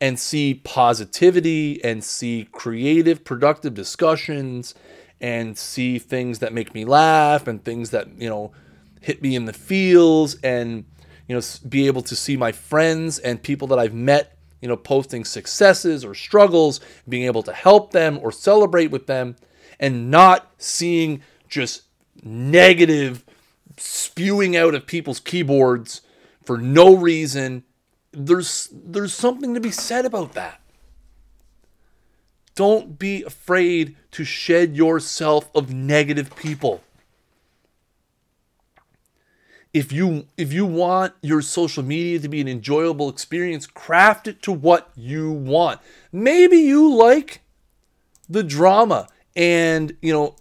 and 0.01 0.19
see 0.19 0.55
positivity 0.55 1.83
and 1.85 2.03
see 2.03 2.49
creative, 2.53 3.25
productive 3.25 3.75
discussions 3.75 4.75
and 5.21 5.57
see 5.59 5.99
things 5.99 6.39
that 6.39 6.53
make 6.53 6.75
me 6.75 6.85
laugh 6.85 7.47
and 7.47 7.65
things 7.65 7.91
that, 7.91 8.09
you 8.19 8.29
know, 8.29 8.53
hit 9.01 9.23
me 9.23 9.35
in 9.35 9.45
the 9.45 9.53
feels 9.53 10.37
and, 10.43 10.85
you 11.29 11.35
know, 11.35 11.43
be 11.69 11.87
able 11.87 12.03
to 12.03 12.17
see 12.17 12.37
my 12.37 12.53
friends 12.53 13.19
and 13.19 13.43
people 13.43 13.69
that 13.69 13.79
I've 13.79 13.95
met, 13.95 14.37
you 14.65 14.69
know, 14.69 14.79
posting 14.79 15.27
successes 15.27 16.07
or 16.07 16.15
struggles, 16.15 16.81
being 17.07 17.25
able 17.25 17.43
to 17.43 17.53
help 17.53 17.93
them 17.93 18.19
or 18.23 18.33
celebrate 18.33 18.91
with 18.91 19.07
them 19.07 19.37
and 19.79 20.11
not 20.11 20.51
seeing 20.57 21.21
just 21.47 21.83
negative 22.23 23.23
spewing 23.77 24.57
out 24.57 24.75
of 24.75 24.87
people's 24.87 25.21
keyboards 25.21 26.01
for 26.43 26.57
no 26.57 26.97
reason 26.97 27.63
there's 28.13 28.71
there's 28.73 29.13
something 29.13 29.53
to 29.53 29.61
be 29.61 29.71
said 29.71 30.07
about 30.07 30.33
that. 30.33 30.63
Don't 32.55 32.99
be 32.99 33.23
afraid 33.23 33.97
to 34.13 34.25
shed 34.25 34.77
yourself 34.79 35.51
of 35.55 35.75
negative 35.75 36.35
people. 36.37 36.81
If 39.75 39.93
you 39.93 40.29
if 40.37 40.53
you 40.53 40.65
want 40.65 41.15
your 41.21 41.43
social 41.43 41.83
media 41.83 42.21
to 42.21 42.29
be 42.29 42.41
an 42.41 42.49
enjoyable 42.49 43.09
experience, 43.09 43.67
craft 43.67 44.29
it 44.29 44.41
to 44.43 44.53
what 44.53 44.91
you 44.95 45.33
want. 45.33 45.81
Maybe 46.13 46.59
you 46.59 46.95
like 46.95 47.41
the 48.29 48.45
drama 48.45 49.09
and, 49.35 49.97
you 50.01 50.13
know, 50.13 50.37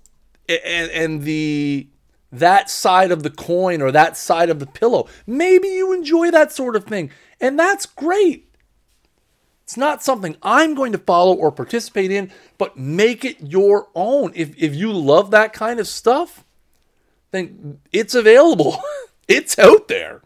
and 0.47 0.91
and 0.91 1.23
the 1.23 1.87
that 2.31 2.69
side 2.69 3.11
of 3.11 3.23
the 3.23 3.29
coin 3.29 3.81
or 3.81 3.91
that 3.91 4.17
side 4.17 4.49
of 4.49 4.59
the 4.59 4.65
pillow. 4.65 5.07
Maybe 5.25 5.67
you 5.67 5.93
enjoy 5.93 6.31
that 6.31 6.51
sort 6.51 6.75
of 6.75 6.85
thing. 6.85 7.11
And 7.41 7.57
that's 7.57 7.85
great. 7.85 8.49
It's 9.63 9.77
not 9.77 10.03
something 10.03 10.35
I'm 10.41 10.75
going 10.75 10.91
to 10.91 10.97
follow 10.97 11.33
or 11.33 11.51
participate 11.51 12.11
in, 12.11 12.31
but 12.57 12.77
make 12.77 13.23
it 13.23 13.41
your 13.41 13.87
own. 13.95 14.31
If, 14.35 14.55
if 14.61 14.75
you 14.75 14.91
love 14.91 15.31
that 15.31 15.53
kind 15.53 15.79
of 15.79 15.87
stuff, 15.87 16.43
then 17.31 17.79
it's 17.91 18.13
available. 18.13 18.81
it's 19.27 19.57
out 19.59 19.87
there. 19.87 20.21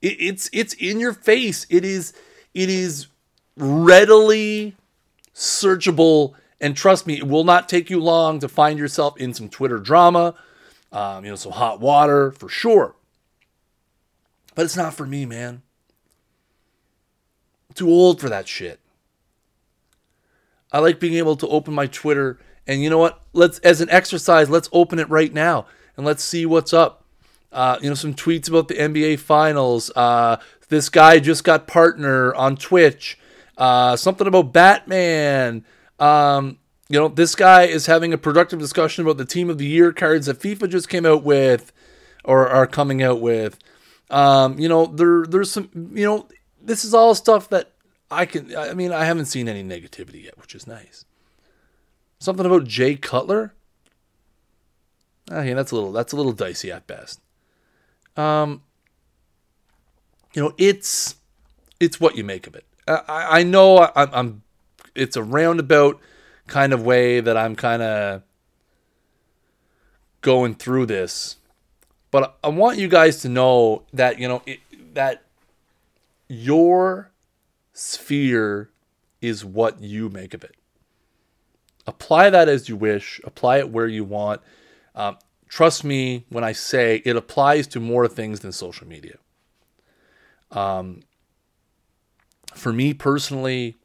It, 0.00 0.16
it's 0.20 0.50
it's 0.52 0.74
in 0.74 1.00
your 1.00 1.12
face. 1.12 1.66
It 1.70 1.84
is 1.84 2.12
it 2.54 2.68
is 2.68 3.06
readily 3.56 4.76
searchable, 5.34 6.34
and 6.60 6.76
trust 6.76 7.06
me, 7.06 7.18
it 7.18 7.28
will 7.28 7.44
not 7.44 7.68
take 7.68 7.90
you 7.90 8.00
long 8.00 8.40
to 8.40 8.48
find 8.48 8.78
yourself 8.78 9.16
in 9.18 9.34
some 9.34 9.48
Twitter 9.48 9.78
drama, 9.78 10.34
um, 10.92 11.24
you 11.24 11.30
know, 11.30 11.36
some 11.36 11.52
hot 11.52 11.80
water 11.80 12.32
for 12.32 12.48
sure. 12.48 12.94
But 14.54 14.64
it's 14.64 14.76
not 14.76 14.94
for 14.94 15.06
me, 15.06 15.24
man 15.24 15.62
too 17.74 17.88
old 17.88 18.20
for 18.20 18.28
that 18.28 18.48
shit. 18.48 18.80
I 20.70 20.78
like 20.78 21.00
being 21.00 21.14
able 21.14 21.36
to 21.36 21.48
open 21.48 21.74
my 21.74 21.86
Twitter 21.86 22.38
and 22.66 22.82
you 22.82 22.88
know 22.88 22.98
what? 22.98 23.20
Let's 23.32 23.58
as 23.60 23.80
an 23.80 23.90
exercise, 23.90 24.48
let's 24.48 24.68
open 24.72 24.98
it 24.98 25.10
right 25.10 25.32
now 25.32 25.66
and 25.96 26.06
let's 26.06 26.22
see 26.22 26.46
what's 26.46 26.72
up. 26.72 27.01
Uh, 27.52 27.78
you 27.82 27.88
know, 27.88 27.94
some 27.94 28.14
tweets 28.14 28.48
about 28.48 28.68
the 28.68 28.74
NBA 28.74 29.18
Finals. 29.18 29.90
Uh, 29.94 30.38
this 30.68 30.88
guy 30.88 31.18
just 31.18 31.44
got 31.44 31.66
partner 31.66 32.34
on 32.34 32.56
Twitch. 32.56 33.18
Uh, 33.58 33.94
something 33.96 34.26
about 34.26 34.52
Batman. 34.52 35.64
Um, 35.98 36.58
you 36.88 36.98
know, 36.98 37.08
this 37.08 37.34
guy 37.34 37.62
is 37.64 37.86
having 37.86 38.12
a 38.12 38.18
productive 38.18 38.58
discussion 38.58 39.02
about 39.04 39.16
the 39.16 39.24
Team 39.24 39.48
of 39.48 39.58
the 39.58 39.66
Year 39.66 39.92
cards 39.92 40.26
that 40.26 40.38
FIFA 40.40 40.68
just 40.68 40.90
came 40.90 41.06
out 41.06 41.22
with, 41.22 41.72
or 42.22 42.48
are 42.48 42.66
coming 42.66 43.02
out 43.02 43.20
with. 43.20 43.58
Um, 44.10 44.58
you 44.58 44.68
know, 44.68 44.84
there 44.84 45.24
there's 45.26 45.50
some. 45.50 45.70
You 45.94 46.04
know, 46.04 46.28
this 46.60 46.84
is 46.84 46.92
all 46.92 47.14
stuff 47.14 47.48
that 47.48 47.72
I 48.10 48.26
can. 48.26 48.54
I 48.54 48.74
mean, 48.74 48.92
I 48.92 49.06
haven't 49.06 49.26
seen 49.26 49.48
any 49.48 49.64
negativity 49.64 50.24
yet, 50.24 50.38
which 50.38 50.54
is 50.54 50.66
nice. 50.66 51.06
Something 52.18 52.44
about 52.44 52.64
Jay 52.64 52.96
Cutler. 52.96 53.54
I 55.30 55.44
mean, 55.44 55.56
that's 55.56 55.72
a 55.72 55.74
little 55.74 55.92
that's 55.92 56.12
a 56.12 56.16
little 56.16 56.32
dicey 56.32 56.70
at 56.70 56.86
best. 56.86 57.21
Um, 58.16 58.62
you 60.34 60.42
know, 60.42 60.54
it's 60.58 61.16
it's 61.80 62.00
what 62.00 62.16
you 62.16 62.24
make 62.24 62.46
of 62.46 62.54
it. 62.54 62.64
I, 62.86 63.02
I 63.08 63.42
know 63.42 63.78
I, 63.78 63.92
I'm. 63.96 64.42
It's 64.94 65.16
a 65.16 65.22
roundabout 65.22 66.00
kind 66.46 66.72
of 66.72 66.82
way 66.82 67.20
that 67.20 67.36
I'm 67.36 67.56
kind 67.56 67.82
of 67.82 68.22
going 70.20 70.54
through 70.54 70.86
this, 70.86 71.36
but 72.10 72.38
I 72.44 72.48
want 72.48 72.78
you 72.78 72.88
guys 72.88 73.20
to 73.22 73.28
know 73.28 73.84
that 73.92 74.18
you 74.18 74.28
know 74.28 74.42
it, 74.46 74.60
that 74.94 75.24
your 76.28 77.10
sphere 77.72 78.70
is 79.20 79.44
what 79.44 79.80
you 79.80 80.08
make 80.08 80.34
of 80.34 80.44
it. 80.44 80.56
Apply 81.86 82.30
that 82.30 82.48
as 82.48 82.68
you 82.68 82.76
wish, 82.76 83.20
apply 83.24 83.58
it 83.58 83.70
where 83.70 83.88
you 83.88 84.04
want. 84.04 84.40
Um, 84.94 85.16
trust 85.52 85.84
me 85.84 86.24
when 86.30 86.42
I 86.42 86.52
say 86.52 87.02
it 87.04 87.14
applies 87.14 87.66
to 87.68 87.78
more 87.78 88.08
things 88.08 88.40
than 88.40 88.52
social 88.52 88.88
media. 88.88 89.18
Um, 90.50 91.02
for 92.54 92.72
me 92.72 92.94
personally, 92.94 93.76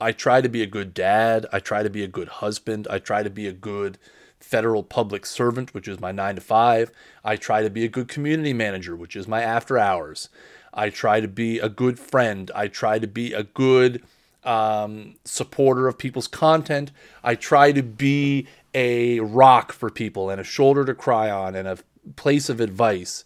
I 0.00 0.12
try 0.12 0.40
to 0.40 0.48
be 0.48 0.62
a 0.62 0.66
good 0.66 0.94
dad. 0.94 1.44
I 1.52 1.60
try 1.60 1.82
to 1.82 1.90
be 1.90 2.02
a 2.02 2.08
good 2.08 2.28
husband. 2.28 2.88
I 2.88 3.00
try 3.00 3.22
to 3.22 3.28
be 3.28 3.46
a 3.46 3.52
good 3.52 3.98
federal 4.40 4.82
public 4.82 5.26
servant, 5.26 5.74
which 5.74 5.88
is 5.88 6.00
my 6.00 6.10
nine 6.10 6.36
to 6.36 6.40
five. 6.40 6.90
I 7.22 7.36
try 7.36 7.62
to 7.62 7.68
be 7.68 7.84
a 7.84 7.88
good 7.88 8.08
community 8.08 8.54
manager, 8.54 8.96
which 8.96 9.14
is 9.14 9.28
my 9.28 9.42
after 9.42 9.76
hours. 9.76 10.30
I 10.72 10.88
try 10.88 11.20
to 11.20 11.28
be 11.28 11.58
a 11.58 11.68
good 11.68 11.98
friend. 11.98 12.50
I 12.54 12.68
try 12.68 12.98
to 12.98 13.06
be 13.06 13.34
a 13.34 13.42
good 13.42 14.02
um, 14.44 15.16
supporter 15.24 15.88
of 15.88 15.98
people's 15.98 16.28
content. 16.28 16.90
I 17.22 17.34
try 17.34 17.72
to 17.72 17.82
be 17.82 18.46
a 18.74 19.20
rock 19.20 19.72
for 19.72 19.90
people 19.90 20.30
and 20.30 20.40
a 20.40 20.44
shoulder 20.44 20.84
to 20.84 20.94
cry 20.94 21.30
on 21.30 21.54
and 21.54 21.68
a 21.68 21.78
place 22.16 22.48
of 22.48 22.60
advice. 22.60 23.24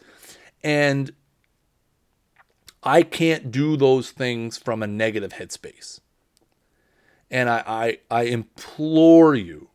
And 0.63 1.13
I 2.83 3.03
can't 3.03 3.51
do 3.51 3.77
those 3.77 4.11
things 4.11 4.59
from 4.59 4.83
a 4.83 4.87
negative 4.87 5.33
headspace. 5.33 6.01
And 7.31 7.51
I, 7.51 7.63
I, 7.67 7.99
I 8.11 8.23
implore 8.25 9.35
you 9.35 9.69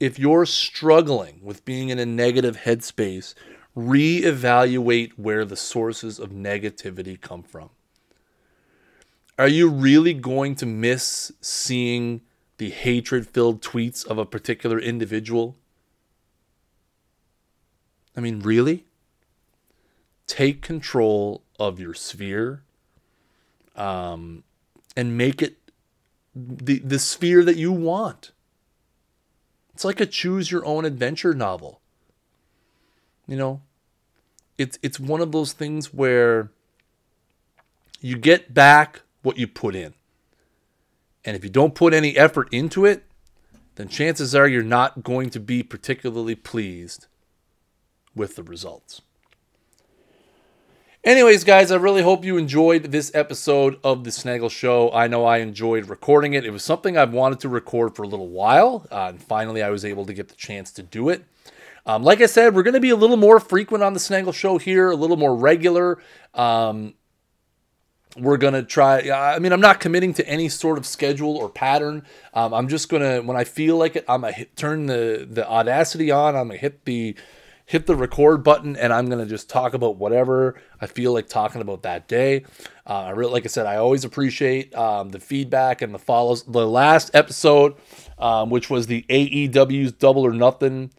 if 0.00 0.18
you're 0.18 0.46
struggling 0.46 1.40
with 1.42 1.64
being 1.64 1.90
in 1.90 1.98
a 1.98 2.06
negative 2.06 2.58
headspace, 2.58 3.34
reevaluate 3.76 5.12
where 5.16 5.44
the 5.44 5.56
sources 5.56 6.18
of 6.18 6.30
negativity 6.30 7.20
come 7.20 7.42
from. 7.42 7.70
Are 9.40 9.48
you 9.48 9.70
really 9.70 10.12
going 10.12 10.54
to 10.56 10.66
miss 10.66 11.32
seeing 11.40 12.20
the 12.58 12.68
hatred 12.68 13.26
filled 13.26 13.62
tweets 13.62 14.06
of 14.06 14.18
a 14.18 14.26
particular 14.26 14.78
individual? 14.78 15.56
I 18.14 18.20
mean, 18.20 18.40
really? 18.40 18.84
Take 20.26 20.60
control 20.60 21.42
of 21.58 21.80
your 21.80 21.94
sphere 21.94 22.64
um, 23.76 24.44
and 24.94 25.16
make 25.16 25.40
it 25.40 25.56
the, 26.36 26.80
the 26.80 26.98
sphere 26.98 27.42
that 27.42 27.56
you 27.56 27.72
want. 27.72 28.32
It's 29.72 29.86
like 29.86 30.00
a 30.00 30.06
choose 30.06 30.50
your 30.50 30.66
own 30.66 30.84
adventure 30.84 31.32
novel. 31.32 31.80
You 33.26 33.38
know, 33.38 33.62
it's 34.58 34.78
it's 34.82 35.00
one 35.00 35.22
of 35.22 35.32
those 35.32 35.54
things 35.54 35.94
where 35.94 36.50
you 38.02 38.18
get 38.18 38.52
back 38.52 39.00
what 39.22 39.38
you 39.38 39.46
put 39.46 39.74
in. 39.74 39.94
And 41.24 41.36
if 41.36 41.44
you 41.44 41.50
don't 41.50 41.74
put 41.74 41.92
any 41.92 42.16
effort 42.16 42.48
into 42.50 42.84
it, 42.84 43.04
then 43.74 43.88
chances 43.88 44.34
are 44.34 44.48
you're 44.48 44.62
not 44.62 45.02
going 45.02 45.30
to 45.30 45.40
be 45.40 45.62
particularly 45.62 46.34
pleased 46.34 47.06
with 48.14 48.36
the 48.36 48.42
results. 48.42 49.02
Anyways, 51.02 51.44
guys, 51.44 51.70
I 51.70 51.76
really 51.76 52.02
hope 52.02 52.26
you 52.26 52.36
enjoyed 52.36 52.84
this 52.84 53.10
episode 53.14 53.80
of 53.82 54.04
the 54.04 54.12
Snaggle 54.12 54.50
Show. 54.50 54.92
I 54.92 55.06
know 55.06 55.24
I 55.24 55.38
enjoyed 55.38 55.88
recording 55.88 56.34
it. 56.34 56.44
It 56.44 56.50
was 56.50 56.62
something 56.62 56.98
I've 56.98 57.14
wanted 57.14 57.40
to 57.40 57.48
record 57.48 57.96
for 57.96 58.02
a 58.02 58.06
little 58.06 58.28
while, 58.28 58.86
uh, 58.90 59.06
and 59.08 59.22
finally 59.22 59.62
I 59.62 59.70
was 59.70 59.82
able 59.82 60.04
to 60.04 60.12
get 60.12 60.28
the 60.28 60.34
chance 60.34 60.70
to 60.72 60.82
do 60.82 61.08
it. 61.08 61.24
Um, 61.86 62.02
like 62.02 62.20
I 62.20 62.26
said, 62.26 62.54
we're 62.54 62.62
going 62.62 62.74
to 62.74 62.80
be 62.80 62.90
a 62.90 62.96
little 62.96 63.16
more 63.16 63.40
frequent 63.40 63.82
on 63.82 63.94
the 63.94 63.98
Snaggle 63.98 64.32
Show 64.32 64.58
here, 64.58 64.90
a 64.90 64.94
little 64.94 65.16
more 65.16 65.34
regular. 65.34 66.02
Um, 66.34 66.92
we're 68.20 68.36
going 68.36 68.54
to 68.54 68.62
try. 68.62 69.10
I 69.10 69.38
mean, 69.38 69.52
I'm 69.52 69.60
not 69.60 69.80
committing 69.80 70.14
to 70.14 70.28
any 70.28 70.48
sort 70.48 70.78
of 70.78 70.86
schedule 70.86 71.36
or 71.36 71.48
pattern. 71.48 72.04
Um, 72.34 72.52
I'm 72.54 72.68
just 72.68 72.88
going 72.88 73.02
to, 73.02 73.20
when 73.26 73.36
I 73.36 73.44
feel 73.44 73.76
like 73.76 73.96
it, 73.96 74.04
I'm 74.08 74.22
going 74.22 74.34
to 74.34 74.44
turn 74.56 74.86
the, 74.86 75.26
the 75.28 75.48
Audacity 75.48 76.10
on. 76.10 76.36
I'm 76.36 76.48
going 76.48 76.58
to 76.58 76.60
hit 76.60 76.84
the 76.84 77.16
hit 77.70 77.86
the 77.86 77.94
record 77.94 78.42
button 78.42 78.76
and 78.76 78.92
I'm 78.92 79.06
going 79.06 79.20
to 79.20 79.30
just 79.30 79.48
talk 79.48 79.74
about 79.74 79.94
whatever 79.94 80.60
I 80.80 80.88
feel 80.88 81.12
like 81.12 81.28
talking 81.28 81.60
about 81.60 81.84
that 81.84 82.08
day. 82.08 82.44
Uh, 82.84 83.04
I 83.04 83.10
really, 83.10 83.32
like 83.32 83.44
I 83.44 83.46
said, 83.46 83.64
I 83.64 83.76
always 83.76 84.04
appreciate 84.04 84.74
um, 84.74 85.10
the 85.10 85.20
feedback 85.20 85.80
and 85.80 85.94
the 85.94 85.98
follows. 86.00 86.42
The 86.42 86.66
last 86.66 87.12
episode, 87.14 87.76
um, 88.18 88.50
which 88.50 88.70
was 88.70 88.88
the 88.88 89.04
AEW's 89.08 89.92
Double 89.92 90.26
or 90.26 90.32
Nothing 90.32 90.90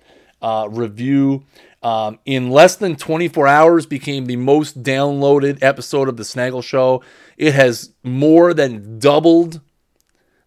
uh, 0.41 0.69
review, 0.71 1.43
um, 1.83 2.19
in 2.25 2.49
less 2.49 2.75
than 2.75 2.95
24 2.95 3.47
hours 3.47 3.85
became 3.85 4.25
the 4.25 4.35
most 4.35 4.83
downloaded 4.83 5.59
episode 5.61 6.07
of 6.07 6.17
the 6.17 6.25
Snaggle 6.25 6.61
Show. 6.61 7.03
It 7.37 7.53
has 7.53 7.91
more 8.03 8.53
than 8.53 8.99
doubled 8.99 9.61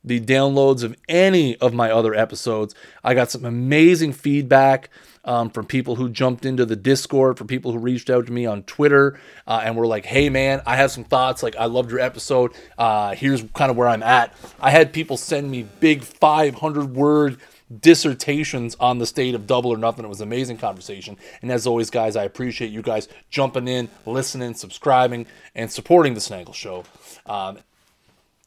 the 0.05 0.20
downloads 0.20 0.83
of 0.83 0.94
any 1.09 1.57
of 1.57 1.73
my 1.73 1.90
other 1.90 2.14
episodes. 2.14 2.75
I 3.03 3.14
got 3.14 3.31
some 3.31 3.44
amazing 3.44 4.12
feedback 4.12 4.90
um, 5.25 5.49
from 5.49 5.64
people 5.66 5.97
who 5.97 6.11
jumped 6.11 6.44
into 6.44 6.66
the 6.66 6.77
Discord, 6.77 7.38
from 7.38 7.47
people 7.47 7.73
who 7.73 7.79
reached 7.79 8.11
out 8.11 8.27
to 8.27 8.33
me 8.33 8.44
on 8.44 8.62
Twitter 8.64 9.18
uh, 9.47 9.62
and 9.64 9.77
were 9.77 9.87
like, 9.87 10.05
hey, 10.05 10.29
man, 10.29 10.61
I 10.66 10.77
have 10.77 10.90
some 10.90 11.05
thoughts. 11.05 11.42
Like, 11.42 11.57
I 11.57 11.64
loved 11.64 11.90
your 11.90 12.01
episode. 12.01 12.53
Uh, 12.77 13.14
here's 13.14 13.42
kind 13.55 13.70
of 13.70 13.77
where 13.77 13.88
I'm 13.88 14.03
at. 14.03 14.35
I 14.61 14.70
had 14.70 14.92
people 14.92 15.16
send 15.16 15.51
me 15.51 15.66
big 15.81 16.03
500 16.05 16.94
word 16.94 17.38
dissertations 17.81 18.77
on 18.79 18.98
the 18.98 19.07
state 19.07 19.35
of 19.35 19.46
double 19.46 19.72
or 19.72 19.79
nothing. 19.79 20.05
It 20.05 20.09
was 20.09 20.20
an 20.20 20.29
amazing 20.29 20.59
conversation. 20.59 21.16
And 21.42 21.50
as 21.50 21.66
always, 21.66 21.90
guys, 21.90 22.16
I 22.16 22.24
appreciate 22.24 22.70
you 22.70 22.83
guys 22.83 23.09
jumping 23.31 23.68
in, 23.68 23.88
listening, 24.07 24.55
subscribing, 24.55 25.27
and 25.55 25.70
supporting 25.70 26.14
the 26.14 26.20
Snaggle 26.20 26.53
Show. 26.55 26.85
Um, 27.27 27.59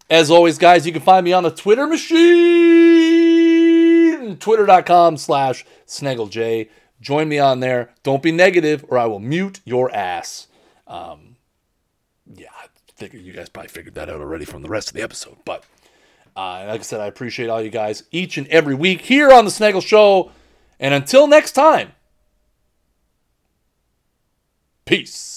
as 0.09 0.31
always, 0.31 0.57
guys, 0.57 0.85
you 0.85 0.93
can 0.93 1.01
find 1.01 1.25
me 1.25 1.33
on 1.33 1.43
the 1.43 1.51
Twitter 1.51 1.85
machine, 1.85 2.17
twitter.com 4.37 5.17
slash 5.17 5.65
SnaggleJ. 5.85 6.69
Join 7.01 7.27
me 7.27 7.39
on 7.39 7.59
there. 7.59 7.91
Don't 8.03 8.23
be 8.23 8.31
negative 8.31 8.85
or 8.87 8.97
I 8.97 9.05
will 9.05 9.19
mute 9.19 9.59
your 9.65 9.93
ass. 9.93 10.47
Um, 10.87 11.35
yeah, 12.33 12.47
I 12.57 12.67
think 12.95 13.13
you 13.13 13.33
guys 13.33 13.49
probably 13.49 13.69
figured 13.69 13.95
that 13.95 14.09
out 14.09 14.21
already 14.21 14.45
from 14.45 14.61
the 14.61 14.69
rest 14.69 14.87
of 14.87 14.93
the 14.93 15.01
episode. 15.01 15.37
But 15.45 15.63
uh, 16.37 16.65
like 16.67 16.81
I 16.81 16.83
said, 16.83 17.01
I 17.01 17.07
appreciate 17.07 17.49
all 17.49 17.61
you 17.61 17.71
guys 17.71 18.03
each 18.11 18.37
and 18.37 18.47
every 18.49 18.75
week 18.75 19.01
here 19.01 19.31
on 19.31 19.43
the 19.43 19.51
Snaggle 19.51 19.81
Show. 19.81 20.31
And 20.79 20.93
until 20.93 21.25
next 21.25 21.53
time, 21.53 21.93
peace. 24.85 25.36